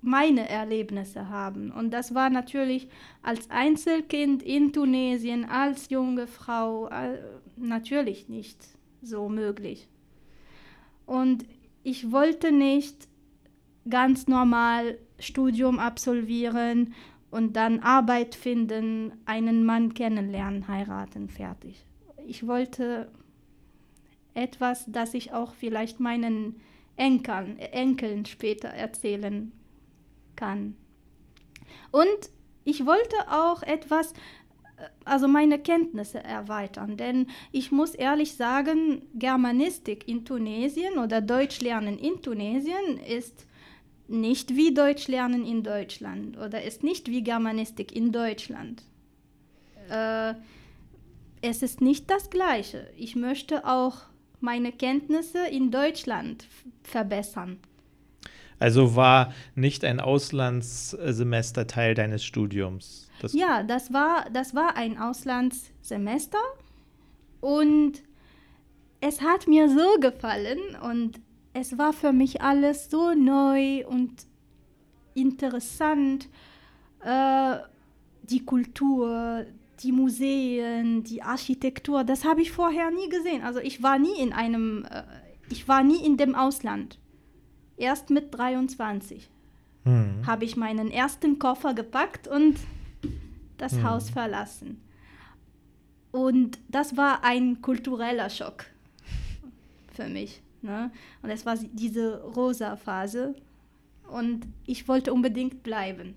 [0.00, 1.70] meine Erlebnisse haben.
[1.70, 2.88] Und das war natürlich
[3.22, 7.18] als Einzelkind in Tunesien, als junge Frau, äh,
[7.56, 8.58] natürlich nicht
[9.00, 9.88] so möglich.
[11.06, 11.46] Und
[11.84, 13.08] ich wollte nicht
[13.88, 16.94] ganz normal Studium absolvieren
[17.30, 21.86] und dann Arbeit finden, einen Mann kennenlernen, heiraten, fertig.
[22.26, 23.08] Ich wollte
[24.34, 26.60] etwas, das ich auch vielleicht meinen
[26.96, 29.52] Enkeln, Enkeln später erzählen
[30.36, 30.76] kann.
[31.90, 32.30] Und
[32.64, 34.14] ich wollte auch etwas,
[35.04, 36.96] also meine Kenntnisse erweitern.
[36.96, 43.46] Denn ich muss ehrlich sagen, Germanistik in Tunesien oder Deutsch lernen in Tunesien ist
[44.06, 48.82] nicht wie Deutsch lernen in Deutschland oder ist nicht wie Germanistik in Deutschland.
[49.88, 50.34] Äh,
[51.44, 52.88] es ist nicht das Gleiche.
[52.96, 53.98] Ich möchte auch
[54.40, 56.46] meine Kenntnisse in Deutschland
[56.82, 57.58] verbessern.
[58.58, 63.10] Also war nicht ein Auslandssemester Teil deines Studiums?
[63.20, 66.38] Das ja, das war, das war ein Auslandssemester
[67.40, 68.02] und
[69.00, 71.20] es hat mir so gefallen und
[71.52, 74.12] es war für mich alles so neu und
[75.12, 76.28] interessant.
[77.04, 77.56] Äh,
[78.22, 79.44] die Kultur,
[79.80, 83.42] die Museen, die Architektur, das habe ich vorher nie gesehen.
[83.42, 85.02] Also ich war nie in einem, äh,
[85.50, 86.98] ich war nie in dem Ausland.
[87.76, 89.28] Erst mit 23
[89.84, 90.26] hm.
[90.26, 92.56] habe ich meinen ersten Koffer gepackt und
[93.58, 93.82] das hm.
[93.84, 94.80] Haus verlassen.
[96.12, 98.66] Und das war ein kultureller Schock
[99.92, 100.40] für mich.
[100.62, 100.90] Ne?
[101.22, 103.34] Und es war diese rosa Phase
[104.08, 106.14] und ich wollte unbedingt bleiben.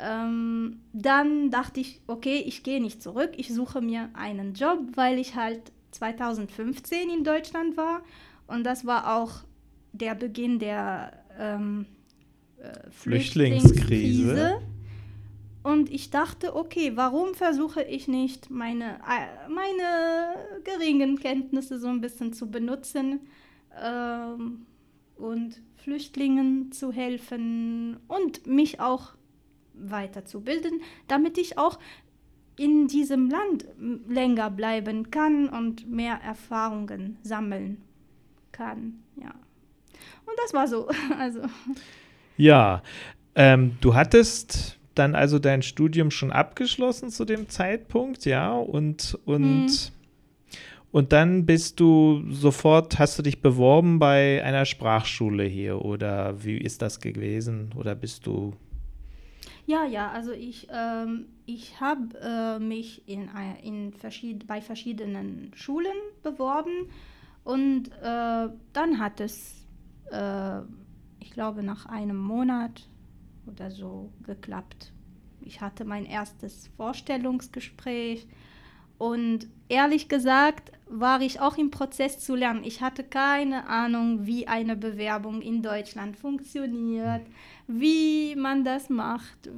[0.00, 5.18] Ähm, dann dachte ich, okay, ich gehe nicht zurück, ich suche mir einen Job, weil
[5.18, 8.02] ich halt 2015 in Deutschland war
[8.46, 9.44] und das war auch
[9.92, 11.86] der Beginn der ähm,
[12.58, 13.86] äh, Flüchtlingskrise.
[13.86, 14.60] Flüchtlingskrise.
[15.62, 20.34] Und ich dachte, okay, warum versuche ich nicht meine, äh, meine
[20.64, 23.20] geringen Kenntnisse so ein bisschen zu benutzen
[23.82, 24.66] ähm,
[25.16, 29.17] und Flüchtlingen zu helfen und mich auch
[29.80, 31.78] weiterzubilden, damit ich auch
[32.56, 33.66] in diesem Land
[34.08, 37.80] länger bleiben kann und mehr Erfahrungen sammeln
[38.52, 38.94] kann.
[39.16, 39.32] Ja.
[40.26, 40.88] Und das war so.
[41.18, 41.40] Also.
[42.36, 42.82] Ja,
[43.34, 49.66] ähm, du hattest dann also dein Studium schon abgeschlossen zu dem Zeitpunkt, ja, und, und,
[49.66, 49.76] mhm.
[50.90, 56.58] und dann bist du sofort, hast du dich beworben bei einer Sprachschule hier oder wie
[56.58, 58.54] ist das gewesen oder bist du?
[59.68, 63.28] Ja, ja, also ich, ähm, ich habe äh, mich in,
[63.62, 66.88] in verschied bei verschiedenen Schulen beworben
[67.44, 69.66] und äh, dann hat es,
[70.10, 70.60] äh,
[71.20, 72.88] ich glaube, nach einem Monat
[73.46, 74.94] oder so geklappt.
[75.42, 78.26] Ich hatte mein erstes Vorstellungsgespräch
[78.98, 82.64] und ehrlich gesagt war ich auch im Prozess zu lernen.
[82.64, 87.22] Ich hatte keine Ahnung, wie eine Bewerbung in Deutschland funktioniert,
[87.66, 89.50] wie man das macht,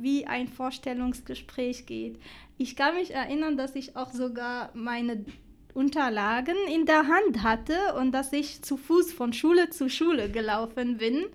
[0.00, 2.18] wie ein Vorstellungsgespräch geht.
[2.56, 5.24] Ich kann mich erinnern, dass ich auch sogar meine
[5.74, 10.96] Unterlagen in der Hand hatte und dass ich zu Fuß von Schule zu Schule gelaufen
[10.96, 11.26] bin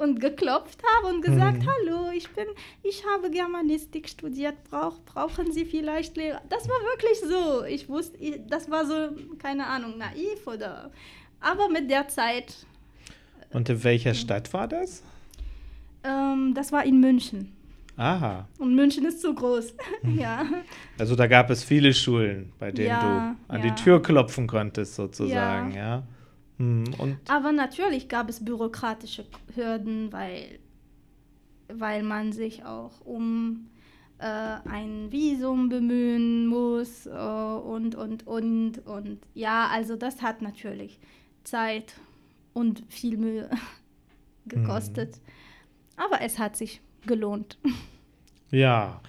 [0.00, 1.66] und geklopft habe und gesagt, mhm.
[1.66, 2.46] hallo, ich bin,
[2.82, 6.40] ich habe Germanistik studiert, brauch, brauchen Sie vielleicht Lehrer?
[6.48, 7.64] Das war wirklich so.
[7.64, 10.90] Ich wusste, das war so, keine Ahnung, naiv oder,
[11.40, 12.66] aber mit der Zeit.
[13.50, 15.02] Und in welcher Stadt war das?
[16.02, 17.54] Ähm, das war in München.
[17.98, 18.48] Aha.
[18.58, 19.74] Und München ist so groß.
[20.16, 20.46] ja.
[20.98, 23.68] Also da gab es viele Schulen, bei denen ja, du an ja.
[23.68, 25.78] die Tür klopfen konntest, sozusagen, ja.
[25.78, 26.02] ja.
[26.60, 26.84] Hm,
[27.26, 30.58] Aber natürlich gab es bürokratische Hürden, weil,
[31.72, 33.70] weil man sich auch um
[34.18, 38.86] äh, ein Visum bemühen muss äh, und, und, und.
[38.86, 40.98] Und ja, also das hat natürlich
[41.44, 41.94] Zeit
[42.52, 43.48] und viel Mühe
[44.44, 45.16] gekostet.
[45.16, 46.02] Mhm.
[46.04, 47.58] Aber es hat sich gelohnt.
[48.50, 49.00] Ja.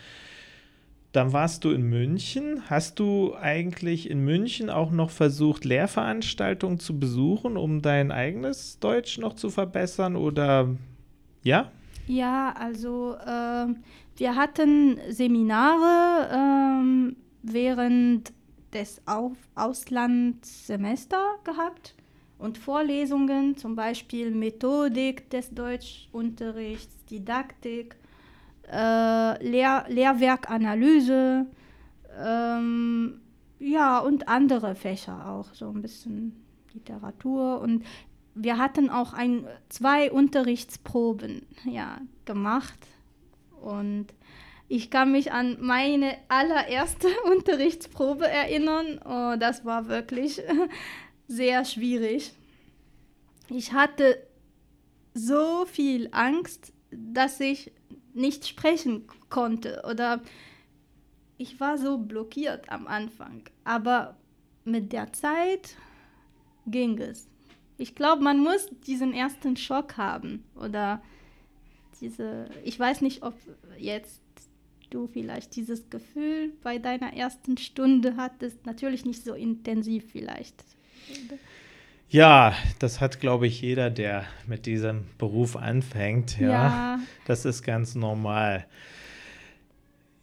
[1.12, 2.70] Dann warst du in München.
[2.70, 9.18] Hast du eigentlich in München auch noch versucht, Lehrveranstaltungen zu besuchen, um dein eigenes Deutsch
[9.18, 10.16] noch zu verbessern?
[10.16, 10.70] Oder
[11.44, 11.72] ja?
[12.08, 13.68] Ja, also äh,
[14.18, 18.32] wir hatten Seminare äh, während
[18.74, 21.96] des Auf Auslandssemesters gehabt
[22.40, 27.96] und Vorlesungen, zum Beispiel Methodik des Deutschunterrichts, Didaktik,
[28.70, 31.46] äh, Lehr Lehrwerkanalyse,
[32.20, 33.22] ähm,
[33.60, 36.44] ja, und andere Fächer auch, so ein bisschen
[36.74, 37.62] Literatur.
[37.62, 37.84] Und
[38.34, 42.88] wir hatten auch ein, zwei Unterrichtsproben ja, gemacht.
[43.62, 44.08] Und
[44.68, 49.00] ich kann mich an meine allererste Unterrichtsprobe erinnern.
[49.06, 50.42] Oh, das war wirklich
[51.28, 52.34] sehr schwierig.
[53.50, 54.18] Ich hatte
[55.14, 57.72] so viel Angst, dass ich
[58.14, 60.22] nicht sprechen konnte oder
[61.38, 63.44] ich war so blockiert am Anfang.
[63.64, 64.18] Aber
[64.64, 65.76] mit der Zeit
[66.68, 67.28] ging es.
[67.78, 71.02] Ich glaube, man muss diesen ersten Schock haben oder
[72.00, 73.34] diese, ich weiß nicht, ob
[73.78, 74.22] jetzt
[74.92, 80.64] du vielleicht dieses Gefühl bei deiner ersten Stunde hattest, natürlich nicht so intensiv vielleicht.
[82.12, 86.38] Ja, das hat, glaube ich, jeder, der mit diesem Beruf anfängt.
[86.38, 87.00] Ja, ja.
[87.26, 88.66] das ist ganz normal.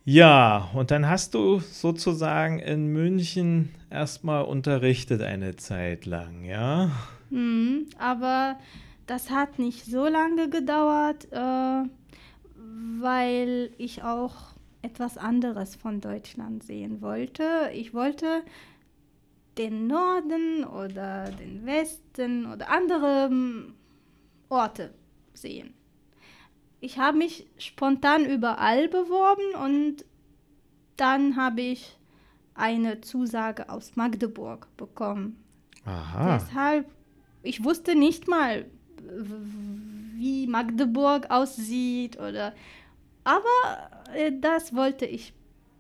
[0.05, 6.91] Ja, und dann hast du sozusagen in München erstmal unterrichtet eine Zeit lang, ja?
[7.31, 8.59] Mhm, aber
[9.07, 11.85] das hat nicht so lange gedauert, äh,
[13.01, 14.35] weil ich auch
[14.83, 17.71] etwas anderes von Deutschland sehen wollte.
[17.73, 18.43] Ich wollte
[19.59, 23.75] den Norden oder den Westen oder andere hm,
[24.49, 24.95] Orte
[25.35, 25.75] sehen.
[26.81, 30.05] Ich habe mich spontan überall beworben und
[30.97, 31.99] dann habe ich
[32.55, 35.43] eine Zusage aus Magdeburg bekommen.
[35.85, 36.39] Aha.
[36.39, 36.91] Deshalb,
[37.43, 38.67] ich wusste nicht mal,
[40.17, 42.55] wie Magdeburg aussieht oder,
[43.25, 45.33] aber äh, das wollte ich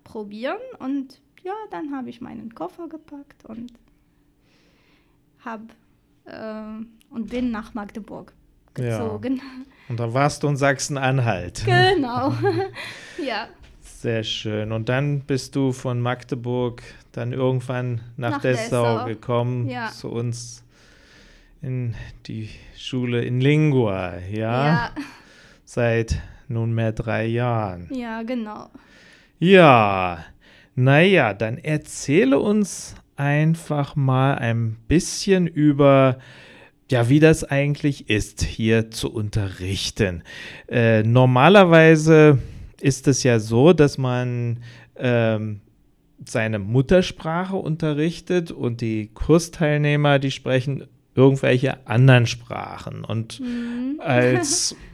[0.04, 3.72] probieren und ja, dann habe ich meinen Koffer gepackt und
[5.44, 5.60] hab,
[6.24, 8.32] äh, und bin nach Magdeburg
[8.74, 9.36] gezogen.
[9.36, 9.42] Ja.
[9.88, 11.64] Und da warst du in Sachsen-Anhalt.
[11.64, 12.32] Genau,
[13.24, 13.48] ja.
[13.80, 14.70] Sehr schön.
[14.70, 19.88] Und dann bist du von Magdeburg dann irgendwann nach, nach Dessau, Dessau, gekommen, ja.
[19.88, 20.64] zu uns
[21.62, 21.96] in
[22.26, 24.66] die Schule in Lingua, ja?
[24.66, 24.90] ja.
[25.64, 27.88] Seit nunmehr drei Jahren.
[27.92, 28.70] Ja, genau.
[29.40, 30.24] Ja,
[30.78, 36.18] naja, dann erzähle uns einfach mal ein bisschen über,
[36.88, 40.22] ja, wie das eigentlich ist, hier zu unterrichten.
[40.68, 42.38] Äh, normalerweise
[42.80, 44.62] ist es ja so, dass man
[44.94, 45.62] ähm,
[46.24, 50.84] seine Muttersprache unterrichtet und die Kursteilnehmer, die sprechen
[51.16, 53.02] irgendwelche anderen Sprachen.
[53.02, 54.00] Und mhm.
[54.00, 54.76] als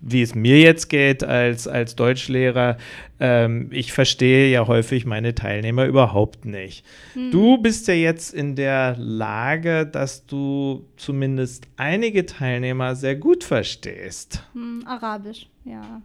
[0.00, 2.76] wie es mir jetzt geht als, als Deutschlehrer,
[3.20, 6.84] ähm, ich verstehe ja häufig meine Teilnehmer überhaupt nicht.
[7.14, 7.30] Hm.
[7.30, 14.42] Du bist ja jetzt in der Lage, dass du zumindest einige Teilnehmer sehr gut verstehst.
[14.52, 16.02] Hm, Arabisch, ja.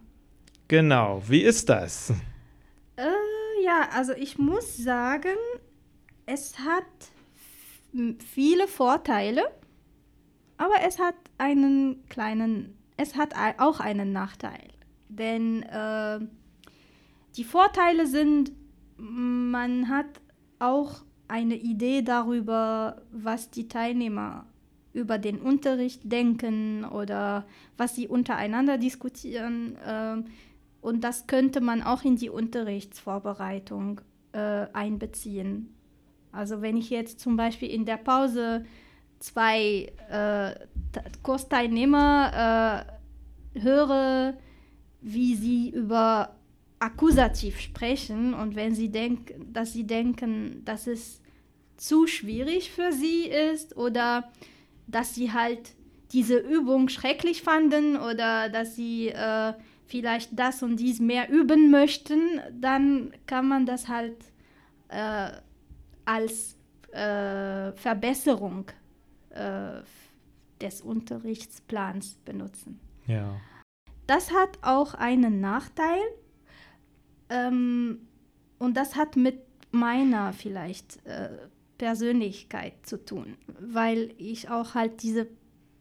[0.68, 2.10] Genau, wie ist das?
[2.96, 3.02] Äh,
[3.64, 5.36] ja, also ich muss sagen,
[6.26, 6.84] es hat
[8.32, 9.42] viele Vorteile,
[10.56, 14.68] aber es hat einen kleinen es hat auch einen Nachteil.
[15.08, 16.20] Denn äh,
[17.36, 18.52] die Vorteile sind,
[18.98, 20.20] man hat
[20.58, 24.46] auch eine Idee darüber, was die Teilnehmer
[24.92, 27.46] über den Unterricht denken oder
[27.76, 29.76] was sie untereinander diskutieren.
[29.76, 30.22] Äh,
[30.80, 34.00] und das könnte man auch in die Unterrichtsvorbereitung
[34.32, 35.74] äh, einbeziehen.
[36.32, 38.64] Also wenn ich jetzt zum Beispiel in der Pause
[39.20, 40.54] zwei äh,
[41.22, 42.84] Kursteilnehmer
[43.54, 44.34] höre,
[45.00, 46.36] wie sie über
[46.78, 51.20] Akkusativ sprechen und wenn sie denken, dass sie denken, dass es
[51.76, 54.30] zu schwierig für sie ist oder
[54.86, 55.74] dass sie halt
[56.12, 59.52] diese Übung schrecklich fanden oder dass sie äh,
[59.86, 64.16] vielleicht das und dies mehr üben möchten, dann kann man das halt
[64.88, 65.30] äh,
[66.04, 66.56] als
[66.92, 68.66] äh, Verbesserung
[69.30, 69.82] äh,
[70.60, 72.78] des Unterrichtsplans benutzen.
[73.06, 73.40] Ja.
[74.06, 76.00] Das hat auch einen Nachteil
[77.28, 77.98] ähm,
[78.58, 81.30] und das hat mit meiner vielleicht äh,
[81.78, 85.26] Persönlichkeit zu tun, weil ich auch halt diese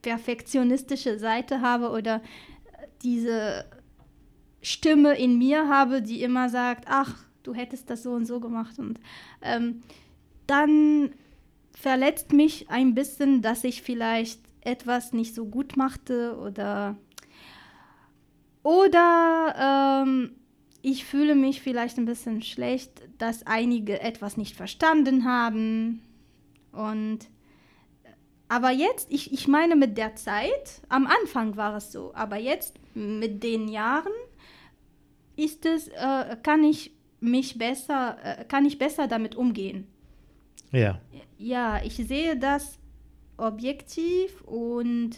[0.01, 2.21] perfektionistische Seite habe oder
[3.01, 3.65] diese
[4.61, 8.77] Stimme in mir habe, die immer sagt, ach, du hättest das so und so gemacht.
[8.79, 8.99] Und
[9.41, 9.81] ähm,
[10.47, 11.11] dann
[11.80, 16.97] verletzt mich ein bisschen, dass ich vielleicht etwas nicht so gut machte oder
[18.63, 20.32] oder ähm,
[20.82, 26.01] ich fühle mich vielleicht ein bisschen schlecht, dass einige etwas nicht verstanden haben.
[26.73, 27.19] Und
[28.49, 32.75] aber jetzt, ich, ich meine mit der Zeit, am Anfang war es so, aber jetzt
[32.93, 34.11] mit den Jahren
[35.38, 39.88] ist es, äh, kann ich mich besser, äh, kann ich besser damit umgehen.
[40.72, 40.99] Ja.
[41.38, 42.78] Ja, ich sehe das
[43.38, 45.17] objektiv und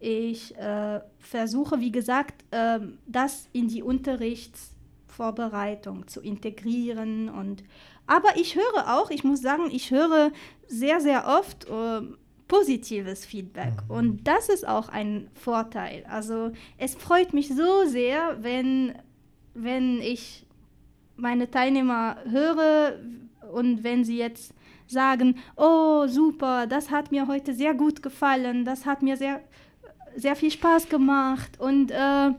[0.00, 7.28] ich äh, versuche, wie gesagt, äh, das in die Unterrichtsvorbereitung zu integrieren.
[7.28, 7.64] Und,
[8.06, 10.30] aber ich höre auch, ich muss sagen, ich höre
[10.68, 12.02] sehr, sehr oft äh,
[12.46, 13.72] positives Feedback.
[13.88, 13.94] Mhm.
[13.94, 16.04] Und das ist auch ein Vorteil.
[16.08, 18.94] Also es freut mich so sehr, wenn,
[19.54, 20.46] wenn ich
[21.16, 23.00] meine Teilnehmer höre
[23.52, 24.54] und wenn sie jetzt
[24.86, 29.40] sagen, oh super, das hat mir heute sehr gut gefallen, das hat mir sehr
[30.16, 32.30] sehr viel Spaß gemacht und äh,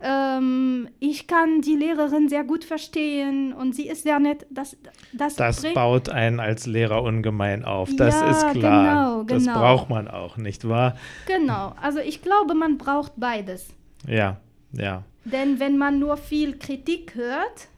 [0.00, 4.46] ähm, ich kann die Lehrerin sehr gut verstehen und sie ist sehr nett.
[4.50, 4.76] Das,
[5.12, 9.24] das, das baut einen als Lehrer ungemein auf, das ja, ist klar.
[9.24, 9.52] Genau, genau.
[9.52, 10.96] Das braucht man auch, nicht wahr?
[11.26, 13.68] Genau, also ich glaube, man braucht beides.
[14.06, 14.36] Ja,
[14.72, 15.02] ja.
[15.24, 17.68] Denn wenn man nur viel Kritik hört,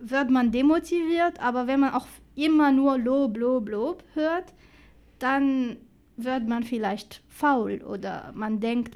[0.00, 4.52] wird man demotiviert, aber wenn man auch immer nur Lob, Lob, Lob hört,
[5.18, 5.76] dann
[6.16, 8.94] wird man vielleicht faul oder man denkt,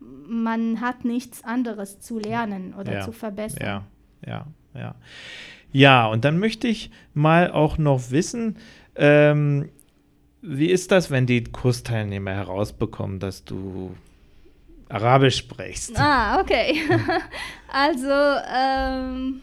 [0.00, 3.62] man hat nichts anderes zu lernen oder ja, zu verbessern.
[3.62, 3.84] Ja,
[4.26, 4.94] ja, ja.
[5.72, 8.56] Ja, und dann möchte ich mal auch noch wissen,
[8.96, 9.68] ähm,
[10.42, 13.94] wie ist das, wenn die Kursteilnehmer herausbekommen, dass du
[14.88, 15.96] Arabisch sprichst?
[15.96, 16.80] Ah, okay.
[17.72, 18.10] also
[18.52, 19.42] ähm,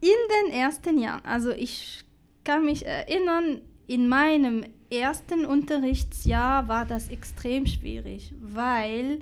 [0.00, 0.08] in
[0.46, 2.04] den ersten Jahren, also ich
[2.44, 9.20] kann mich erinnern, in meinem ersten Unterrichtsjahr war das extrem schwierig, weil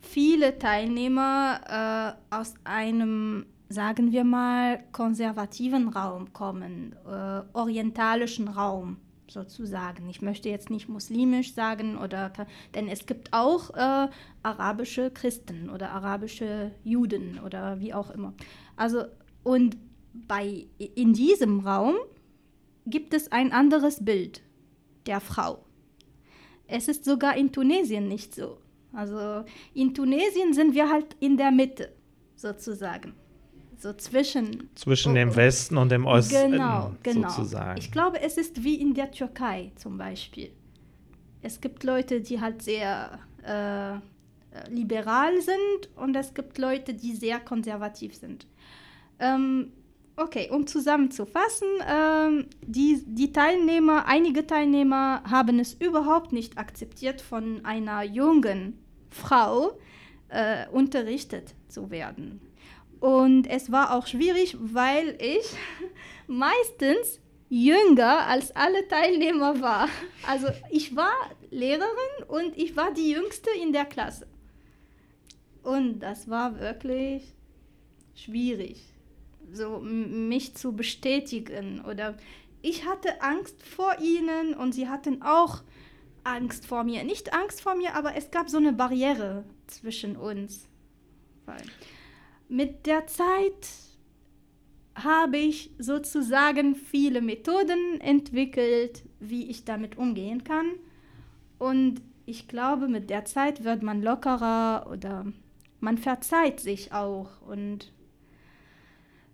[0.00, 10.08] viele Teilnehmer äh, aus einem, sagen wir mal, konservativen Raum kommen, äh, orientalischen Raum sozusagen.
[10.10, 12.32] Ich möchte jetzt nicht muslimisch sagen oder
[12.74, 14.08] denn es gibt auch äh,
[14.42, 18.34] arabische Christen oder arabische Juden oder wie auch immer.
[18.76, 19.04] Also
[19.44, 19.76] und
[20.12, 21.94] bei in diesem Raum
[22.86, 24.42] gibt es ein anderes Bild
[25.06, 25.64] der Frau.
[26.66, 28.58] Es ist sogar in Tunesien nicht so.
[28.92, 31.92] Also in Tunesien sind wir halt in der Mitte
[32.36, 33.14] sozusagen.
[33.76, 34.70] So zwischen.
[34.76, 36.52] Zwischen oh, dem Westen und dem Osten.
[36.52, 37.28] Genau, genau.
[37.28, 37.78] Sozusagen.
[37.78, 40.50] Ich glaube, es ist wie in der Türkei zum Beispiel.
[41.42, 47.40] Es gibt Leute, die halt sehr äh, liberal sind und es gibt Leute, die sehr
[47.40, 48.46] konservativ sind.
[49.18, 49.72] Ähm,
[50.16, 57.64] Okay, um zusammenzufassen, ähm, die, die Teilnehmer, einige Teilnehmer haben es überhaupt nicht akzeptiert, von
[57.64, 58.78] einer jungen
[59.10, 59.76] Frau
[60.28, 62.40] äh, unterrichtet zu werden.
[63.00, 65.46] Und es war auch schwierig, weil ich
[66.28, 69.88] meistens jünger als alle Teilnehmer war.
[70.28, 71.12] Also ich war
[71.50, 71.88] Lehrerin
[72.28, 74.28] und ich war die jüngste in der Klasse.
[75.64, 77.34] Und das war wirklich
[78.14, 78.93] schwierig
[79.52, 82.16] so mich zu bestätigen oder
[82.62, 85.62] ich hatte Angst vor ihnen und sie hatten auch
[86.24, 87.04] Angst vor mir.
[87.04, 90.66] Nicht Angst vor mir, aber es gab so eine Barriere zwischen uns.
[91.44, 91.62] Weil
[92.48, 93.68] mit der Zeit
[94.94, 100.72] habe ich sozusagen viele Methoden entwickelt, wie ich damit umgehen kann.
[101.58, 105.26] Und ich glaube, mit der Zeit wird man lockerer oder
[105.80, 107.92] man verzeiht sich auch und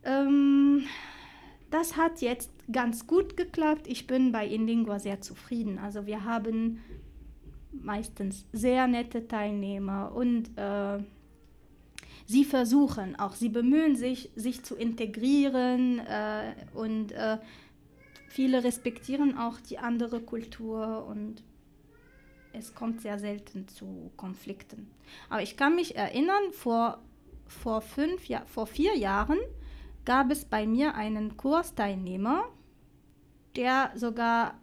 [0.05, 0.85] ähm,
[1.71, 3.87] das hat jetzt ganz gut geklappt.
[3.87, 5.79] Ich bin bei Inlingua sehr zufrieden.
[5.79, 6.81] Also wir haben
[7.73, 10.99] meistens sehr nette Teilnehmer und äh,
[12.27, 17.39] sie versuchen auch, sie bemühen sich, sich zu integrieren äh, und äh,
[18.29, 21.43] viele respektieren auch die andere Kultur und
[22.53, 24.91] es kommt sehr selten zu Konflikten.
[25.29, 26.99] Aber ich kann mich erinnern, vor,
[27.47, 29.39] vor, fünf, ja, vor vier Jahren
[30.11, 32.43] gab es bei mir einen Kursteilnehmer,
[33.55, 34.59] der sogar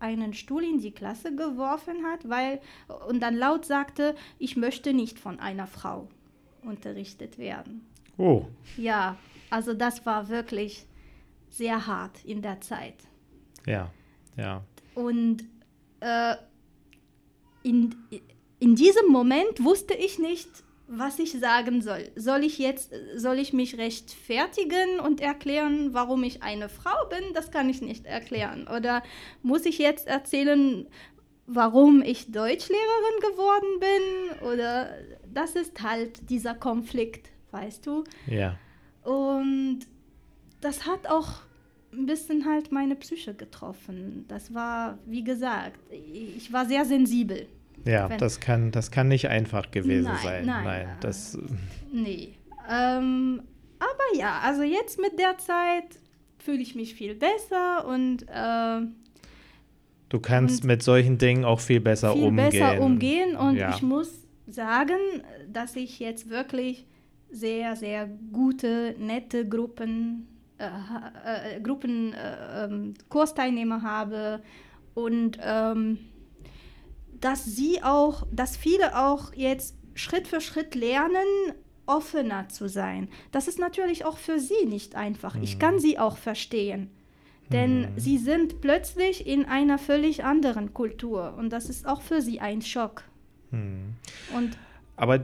[0.00, 2.60] einen Stuhl in die Klasse geworfen hat, weil
[3.08, 6.08] und dann laut sagte, ich möchte nicht von einer Frau
[6.62, 7.86] unterrichtet werden.
[8.18, 8.46] Oh.
[8.76, 9.18] Ja,
[9.50, 10.84] also das war wirklich
[11.48, 12.96] sehr hart in der Zeit.
[13.66, 13.92] Ja,
[14.36, 14.64] ja.
[14.96, 15.44] Und
[16.00, 16.34] äh,
[17.62, 17.94] in,
[18.58, 20.48] in diesem Moment wusste ich nicht,
[20.92, 22.10] was ich sagen soll.
[22.16, 27.32] Soll ich jetzt, soll ich mich rechtfertigen und erklären, warum ich eine Frau bin?
[27.32, 28.66] Das kann ich nicht erklären.
[28.66, 29.04] Oder
[29.42, 30.88] muss ich jetzt erzählen,
[31.46, 34.48] warum ich Deutschlehrerin geworden bin?
[34.48, 34.90] Oder
[35.32, 38.02] das ist halt dieser Konflikt, weißt du?
[38.26, 38.58] Ja.
[39.04, 39.86] Und
[40.60, 41.42] das hat auch
[41.92, 44.24] ein bisschen halt meine Psyche getroffen.
[44.26, 47.46] Das war, wie gesagt, ich war sehr sensibel.
[47.84, 50.46] Ja, Wenn, das kann, das kann nicht einfach gewesen nein, sein.
[50.46, 51.38] Nein, nein das.
[51.92, 52.34] Nee.
[52.70, 53.42] Ähm,
[53.78, 55.98] aber ja, also jetzt mit der Zeit
[56.38, 58.86] fühle ich mich viel besser und äh,
[60.08, 62.50] du kannst mit solchen Dingen auch viel besser viel umgehen.
[62.50, 63.70] besser umgehen und ja.
[63.74, 64.98] ich muss sagen,
[65.52, 66.86] dass ich jetzt wirklich
[67.30, 70.26] sehr, sehr gute, nette Gruppen,
[70.58, 74.42] äh, äh, Gruppen, äh, ähm, Kursteilnehmer habe
[74.94, 75.98] und ähm,
[77.20, 81.26] dass sie auch, dass viele auch jetzt Schritt für Schritt lernen,
[81.86, 83.08] offener zu sein.
[83.32, 85.34] Das ist natürlich auch für sie nicht einfach.
[85.42, 86.90] Ich kann sie auch verstehen.
[87.52, 87.86] Denn Mhm.
[87.96, 92.62] sie sind plötzlich in einer völlig anderen Kultur und das ist auch für sie ein
[92.62, 93.02] Schock.
[93.50, 93.94] Hm.
[94.36, 94.56] Und
[94.96, 95.18] Aber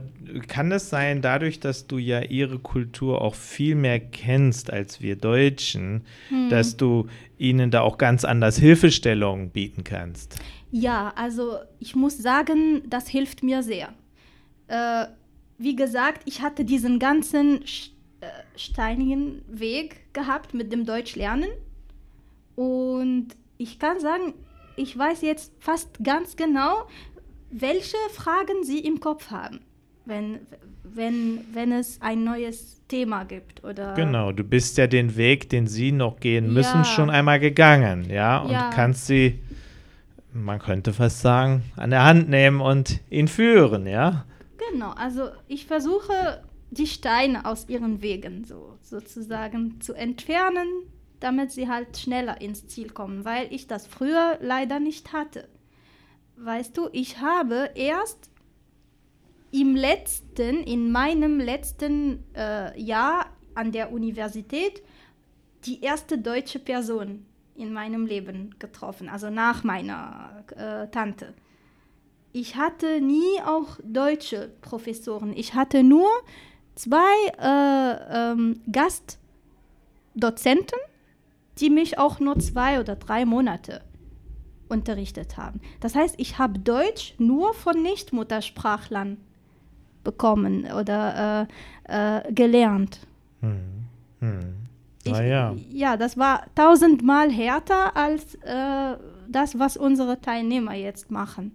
[0.47, 5.15] kann es sein, dadurch, dass du ja ihre Kultur auch viel mehr kennst als wir
[5.15, 6.49] Deutschen, hm.
[6.49, 10.39] dass du ihnen da auch ganz anders Hilfestellungen bieten kannst?
[10.71, 13.93] Ja, also ich muss sagen, das hilft mir sehr.
[14.67, 15.05] Äh,
[15.57, 21.49] wie gesagt, ich hatte diesen ganzen äh, steinigen Weg gehabt mit dem Deutschlernen
[22.55, 24.33] und ich kann sagen,
[24.75, 26.87] ich weiß jetzt fast ganz genau,
[27.49, 29.59] welche Fragen sie im Kopf haben,
[30.05, 30.39] wenn,
[30.83, 33.63] wenn, wenn es ein neues Thema gibt.
[33.63, 36.83] Oder Genau, du bist ja den Weg, den sie noch gehen müssen, Ja.
[36.83, 38.69] schon einmal gegangen, ja, und Ja.
[38.69, 39.39] kannst sie,
[40.33, 44.25] man könnte fast sagen, an der Hand nehmen und ihn führen, ja.
[44.71, 50.67] Genau, also ich versuche die Steine aus ihren Wegen so sozusagen zu entfernen,
[51.19, 55.47] damit sie halt schneller ins Ziel kommen, weil ich das früher leider nicht hatte.
[56.35, 58.29] Weißt du, ich habe erst
[59.51, 64.83] im letzten, in meinem letzten äh, Jahr an der Universität
[65.65, 67.25] die erste deutsche Person
[67.57, 71.33] in meinem Leben getroffen, also nach meiner äh, Tante.
[72.31, 75.33] Ich hatte nie auch deutsche Professoren.
[75.35, 76.07] Ich hatte nur
[76.75, 80.79] zwei äh, ähm, Gastdozenten,
[81.59, 83.81] die mich auch nur zwei oder drei Monate
[84.69, 85.59] unterrichtet haben.
[85.79, 89.17] Das heißt, ich habe Deutsch nur von Nichtmuttersprachlern
[90.03, 91.47] bekommen oder
[91.87, 92.99] äh, äh, gelernt.
[93.41, 93.87] Hm.
[94.19, 94.66] Hm.
[95.07, 98.97] Ich, Naja, Ja, das war tausendmal härter als äh,
[99.27, 101.51] das, was unsere Teilnehmer jetzt machen.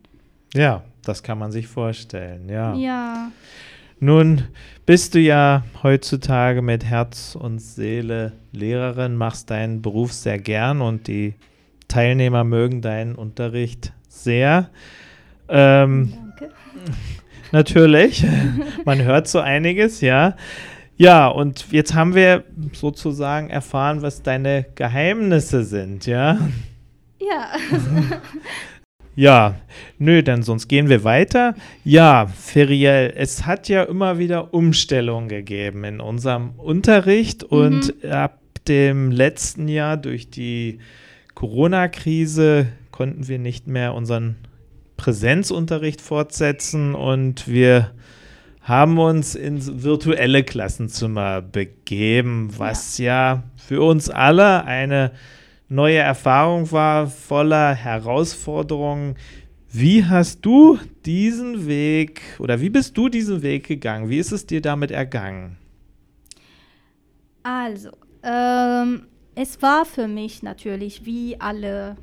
[0.55, 2.74] ja, das kann man sich vorstellen, ja.
[2.74, 3.32] Ja,
[3.98, 4.42] Nun
[4.86, 11.07] bist du ja heutzutage mit Herz und Seele Lehrerin, machst deinen Beruf sehr gern und
[11.09, 11.34] die
[11.88, 14.70] Teilnehmer mögen deinen Unterricht sehr.
[15.48, 16.55] Ähm, danke.
[17.53, 18.24] natürlich,
[18.84, 20.36] man hört so einiges, ja.
[21.03, 26.38] Ja, und jetzt haben wir sozusagen erfahren, was deine Geheimnisse sind, ja.
[27.18, 27.48] Ja,
[29.16, 29.57] Ja,
[29.98, 31.57] nö, dann sonst gehen wir weiter.
[31.84, 38.38] Ja, Feriel, es hat ja immer wieder Umstellungen gegeben in unserem Unterricht und ab
[38.68, 40.78] dem letzten Jahr durch die
[41.34, 44.36] Corona-Krise konnten wir nicht mehr unseren
[44.96, 47.90] Präsenzunterricht fortsetzen und wir
[48.63, 55.13] haben uns ins virtuelle Klassenzimmer begeben, was ja, für uns alle eine
[55.69, 59.17] neue Erfahrung war, voller Herausforderungen.
[59.71, 64.09] Wie hast du diesen Weg oder wie bist du diesen Weg gegangen?
[64.09, 65.57] Wie ist es dir damit ergangen?
[67.43, 67.91] also,
[68.23, 71.97] ähm, es war für mich natürlich wie alle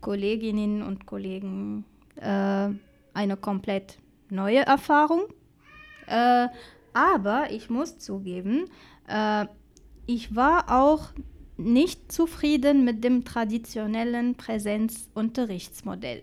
[0.00, 1.84] Kolleginnen und Kollegen
[2.16, 2.68] äh,
[3.12, 3.98] eine komplett
[4.30, 5.22] neue Erfahrung.
[6.06, 6.48] Äh,
[6.92, 8.64] aber ich muss zugeben,
[9.08, 9.46] äh,
[10.06, 11.10] ich war auch
[11.56, 16.22] nicht zufrieden mit dem traditionellen Präsenzunterrichtsmodell.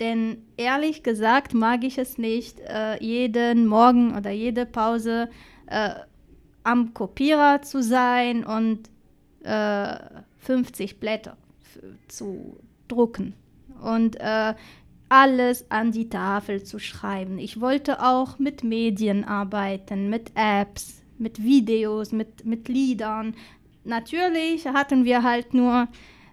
[0.00, 5.28] Denn ehrlich gesagt mag ich es nicht, äh, jeden Morgen oder jede Pause
[5.66, 5.90] äh,
[6.64, 8.90] am Kopierer zu sein und
[9.44, 9.96] äh,
[10.38, 11.36] 50 Blätter
[12.08, 12.56] zu
[12.88, 13.34] drucken
[13.82, 14.54] und äh,
[15.14, 17.38] alles an die Tafel zu schreiben.
[17.38, 23.36] Ich wollte auch mit Medien arbeiten, mit Apps, mit Videos, mit, mit Liedern.
[23.84, 25.86] Natürlich hatten wir halt nur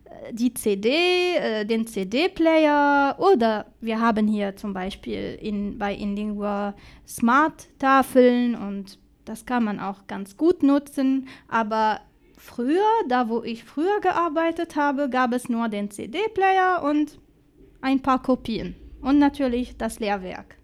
[0.06, 6.74] äh, die CD, äh, den CD-Player oder wir haben hier zum Beispiel in, bei Inlingua
[7.08, 12.02] Smart-Tafeln und das kann man auch ganz gut nutzen, aber
[12.36, 17.20] früher, da wo ich früher gearbeitet habe, gab es nur den CD-Player und
[17.82, 20.58] ein paar Kopien und natürlich das Lehrwerk.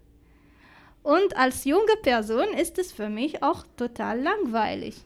[1.02, 5.02] Und als junge Person ist es für mich auch total langweilig.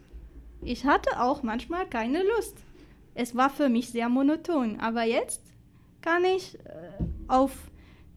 [0.63, 2.57] Ich hatte auch manchmal keine Lust.
[3.15, 4.81] Es war für mich sehr monoton.
[4.81, 5.43] Aber jetzt
[6.01, 6.69] kann ich äh,
[7.29, 7.53] auf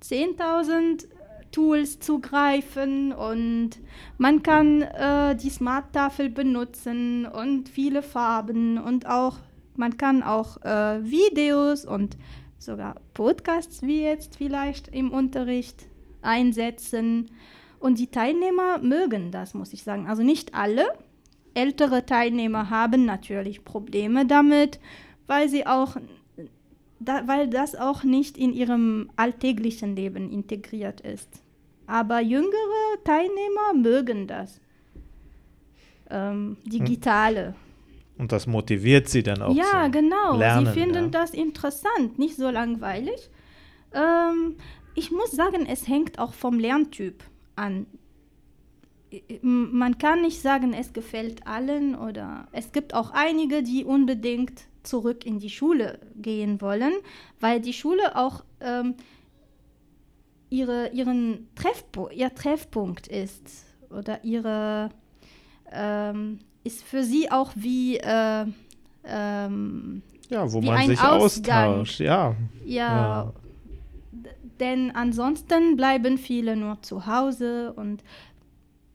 [0.02, 1.08] 10.000
[1.52, 3.72] Tools zugreifen und
[4.18, 9.38] man kann äh, die Smart-Tafel benutzen und viele Farben und auch
[9.78, 12.18] man kann auch äh, Videos und
[12.66, 15.88] sogar Podcasts wie jetzt vielleicht im Unterricht
[16.22, 17.32] einsetzen.
[17.80, 20.08] Und die Teilnehmer mögen das, muss ich sagen.
[20.08, 20.86] Also nicht alle.
[21.54, 24.80] Ältere Teilnehmer haben natürlich Probleme damit,
[25.28, 25.96] weil sie auch
[27.00, 31.30] da, weil das auch nicht in ihrem alltäglichen Leben integriert ist.
[31.88, 34.60] Aber jüngere Teilnehmer mögen das.
[36.10, 37.56] Ähm, digitale.
[38.18, 39.56] Und das motiviert sie dann auch.
[39.56, 40.38] Ja, genau.
[40.38, 41.10] Lernen, sie finden ja.
[41.10, 43.30] das interessant, nicht so langweilig.
[43.94, 44.56] Ähm,
[44.94, 47.24] ich muss sagen, es hängt auch vom Lerntyp
[47.56, 47.88] an.
[49.42, 55.26] Man kann nicht sagen, es gefällt allen oder es gibt auch einige, die unbedingt zurück
[55.26, 56.94] in die Schule gehen wollen,
[57.40, 58.96] weil die Schule auch ähm,
[60.50, 64.90] ihre, ihren Treffpu ihr Treffpunkt ist oder ihre
[65.72, 68.46] ähm, ist für sie auch wie äh,
[69.06, 71.70] ähm, ja, wo man ein sich Ausgang.
[71.82, 72.36] austauscht, ja.
[72.66, 73.32] ja,
[74.12, 78.04] d- denn ansonsten bleiben viele nur zu Hause und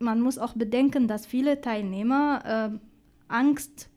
[0.00, 2.80] man muss auch bedenken, dass viele Teilnehmer ähm,
[3.28, 3.88] Angst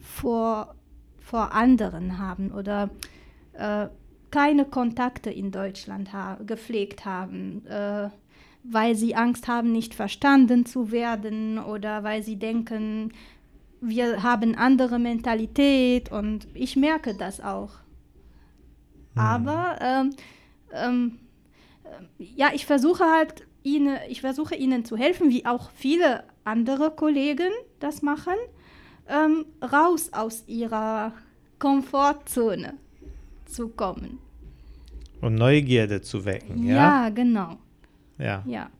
[0.00, 0.74] vor,
[1.20, 2.90] vor anderen haben oder
[3.54, 3.88] äh,
[4.30, 8.10] keine Kontakte in Deutschland ha gepflegt haben, äh,
[8.70, 13.12] weil sie Angst haben, nicht verstanden zu werden oder weil sie denken,
[13.80, 17.70] wir haben andere Mentalität und ich merke das auch.
[19.14, 20.10] Aber ähm,
[20.72, 21.18] ähm,
[21.84, 26.90] äh, ja, ich versuche halt ihnen, ich versuche ihnen zu helfen, wie auch viele andere
[26.90, 27.50] Kollegen
[27.80, 28.34] das machen,
[29.08, 31.12] ähm, raus aus ihrer
[31.58, 32.74] Komfortzone
[33.46, 34.18] zu kommen.
[35.20, 37.08] Und Neugierde zu wecken, Ja, ja?
[37.08, 37.58] genau.
[38.18, 38.42] Ja.
[38.46, 38.70] Ja.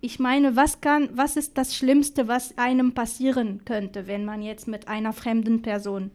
[0.00, 4.68] Ich meine, was kann, was ist das Schlimmste, was einem passieren könnte, wenn man jetzt
[4.68, 6.12] mit einer fremden Person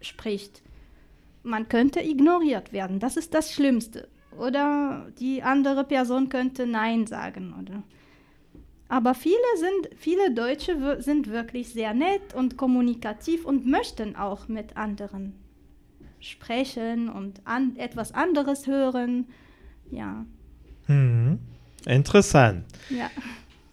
[0.00, 0.62] spricht?
[1.42, 3.00] Man könnte ignoriert werden.
[3.00, 4.08] Das ist das Schlimmste.
[4.38, 7.82] Oder die andere Person könnte Nein sagen, oder?
[8.88, 14.76] Aber viele sind, viele Deutsche sind wirklich sehr nett und kommunikativ und möchten auch mit
[14.76, 15.34] anderen
[16.20, 19.26] sprechen und an, etwas anderes hören.
[19.90, 20.24] Ja,
[20.88, 21.38] Mhm.
[21.86, 22.64] Interessant.
[22.90, 23.10] ja.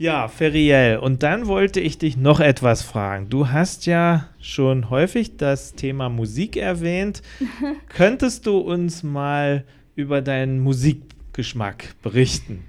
[0.01, 3.29] Ja, Feriel, und dann wollte ich dich noch etwas fragen.
[3.29, 7.21] Du hast ja schon häufig das Thema Musik erwähnt.
[7.89, 12.63] Könntest du uns mal über deinen Musikgeschmack berichten?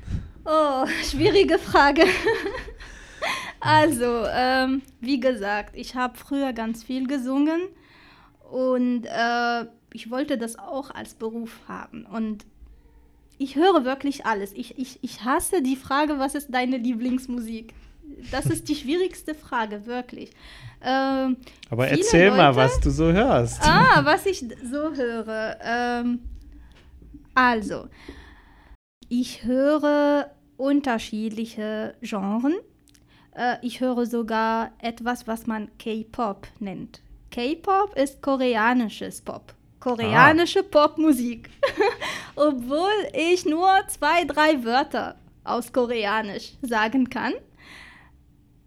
[0.44, 2.02] Oh, schwierige Frage.
[3.60, 7.60] also, ähm, wie gesagt, ich habe früher ganz viel gesungen
[8.50, 12.06] und äh, ich wollte das auch als Beruf haben.
[12.06, 12.44] Und
[13.40, 14.52] ich höre wirklich alles.
[14.52, 17.72] Ich, ich, ich hasse die Frage, was ist deine Lieblingsmusik?
[18.30, 20.30] Das ist die schwierigste Frage, wirklich.
[20.82, 21.36] Ähm,
[21.70, 23.62] Aber erzähl mal, Leute- was du so hörst.
[23.62, 25.56] Ah, was ich so höre.
[25.62, 26.20] Ähm,
[27.34, 27.86] also,
[29.08, 32.56] ich höre unterschiedliche Genren.
[33.34, 37.00] Äh, ich höre sogar etwas, was man K-Pop nennt.
[37.30, 39.54] K-Pop ist koreanisches Pop.
[39.80, 41.50] Koreanische Popmusik.
[42.36, 47.32] Obwohl ich nur zwei, drei Wörter aus Koreanisch sagen kann.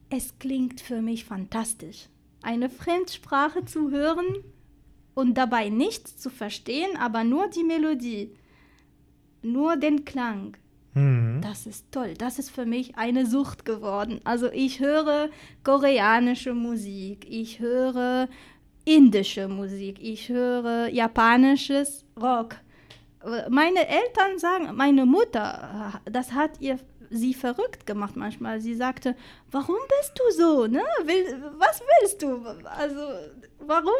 [0.09, 2.09] Es klingt für mich fantastisch.
[2.41, 4.25] Eine Fremdsprache zu hören
[5.13, 8.35] und dabei nichts zu verstehen, aber nur die Melodie.
[9.43, 10.55] nur den Klang.
[10.93, 11.41] Mhm.
[11.41, 12.13] Das ist toll.
[12.17, 14.21] Das ist für mich eine Sucht geworden.
[14.23, 15.29] Also ich höre
[15.63, 18.29] koreanische Musik, ich höre
[18.85, 22.55] indische Musik, ich höre japanisches Rock.
[23.49, 26.79] Meine Eltern sagen, meine Mutter, das hat ihr
[27.13, 28.59] sie verrückt gemacht manchmal.
[28.59, 29.15] Sie sagte,
[29.51, 30.67] warum bist du so?
[30.67, 30.83] Ne?
[31.05, 32.43] Will, was willst du?
[32.65, 33.01] Also,
[33.59, 33.93] warum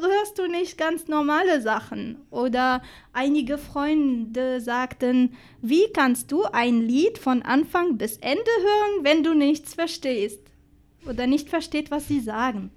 [0.00, 2.24] hörst du nicht ganz normale Sachen?
[2.30, 9.22] Oder einige Freunde sagten, wie kannst du ein Lied von Anfang bis Ende hören, wenn
[9.22, 10.40] du nichts verstehst?
[11.06, 12.70] Oder nicht versteht, was sie sagen.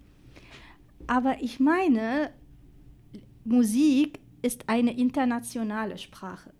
[1.09, 2.29] Aber ich meine,
[3.43, 6.53] Musik ist eine internationale Sprache.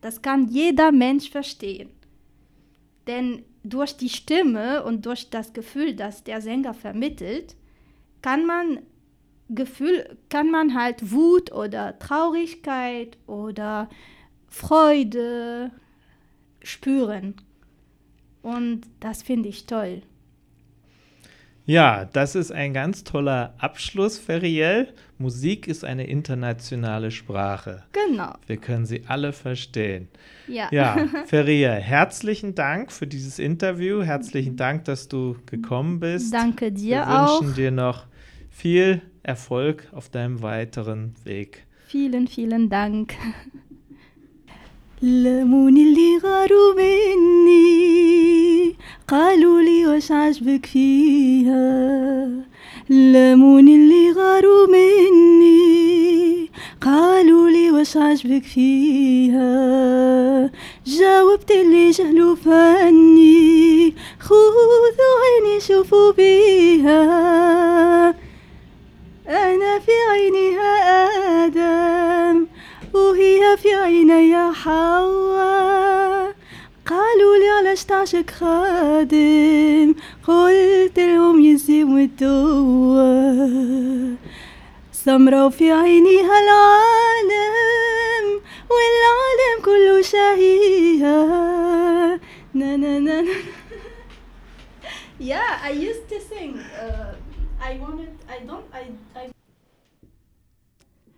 [0.00, 1.90] Das kann jeder Mensch verstehen.
[3.06, 7.56] Denn durch die Stimme und durch das Gefühl, das der Sänger vermittelt,
[8.22, 8.78] kann man
[9.50, 13.90] Gefühl, kann man halt Wut oder Traurigkeit oder
[14.48, 15.70] Freude
[16.62, 17.34] spüren.
[18.40, 20.00] Und das finde ich toll.
[21.65, 24.87] Ja, das ist ein ganz toller Abschluss, Feriel.
[25.19, 27.83] Musik ist eine internationale Sprache.
[27.91, 28.33] Genau.
[28.47, 30.07] Wir können sie alle verstehen.
[30.47, 30.67] Ja.
[30.71, 34.01] Ja, Feriel, herzlichen Dank für dieses Interview.
[34.01, 36.33] Herzlichen Dank, dass du gekommen bist.
[36.33, 37.41] Danke dir Wir auch.
[37.41, 38.07] wünschen dir noch
[38.49, 41.67] viel Erfolg auf deinem weiteren Weg.
[41.87, 43.15] Vielen, vielen Dank.
[45.01, 48.42] لموني اللي غاروا مني
[49.08, 52.28] قالوا لي واش عجبك فيها
[52.90, 56.50] لموني اللي غاروا مني.
[56.80, 59.50] قالوا لي واش عجبك فيها.
[60.86, 67.04] جاوبت اللي جهلوا فاني خذوا عيني شوفوا بيها.
[69.28, 70.74] أنا في عينها
[71.44, 72.46] آدم
[72.94, 76.33] وهي في عيني حواء.
[76.85, 79.95] قالوا لي علاش تعشق خادم
[80.27, 84.15] قلت لهم يلزم الدوا
[84.91, 88.25] سمرة وفي عينيها العالم
[88.69, 91.25] والعالم كله شهيها
[92.53, 93.33] نا نا نا نا
[95.19, 96.51] Yeah, I used to sing.
[96.81, 97.13] Uh,
[97.59, 98.83] I wanted, I don't, I,
[99.19, 99.23] I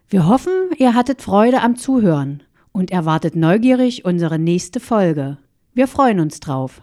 [0.09, 2.41] Wir hoffen, ihr hattet Freude am Zuhören
[2.71, 5.37] und erwartet neugierig unsere nächste Folge.
[5.76, 6.80] Wir freuen uns drauf.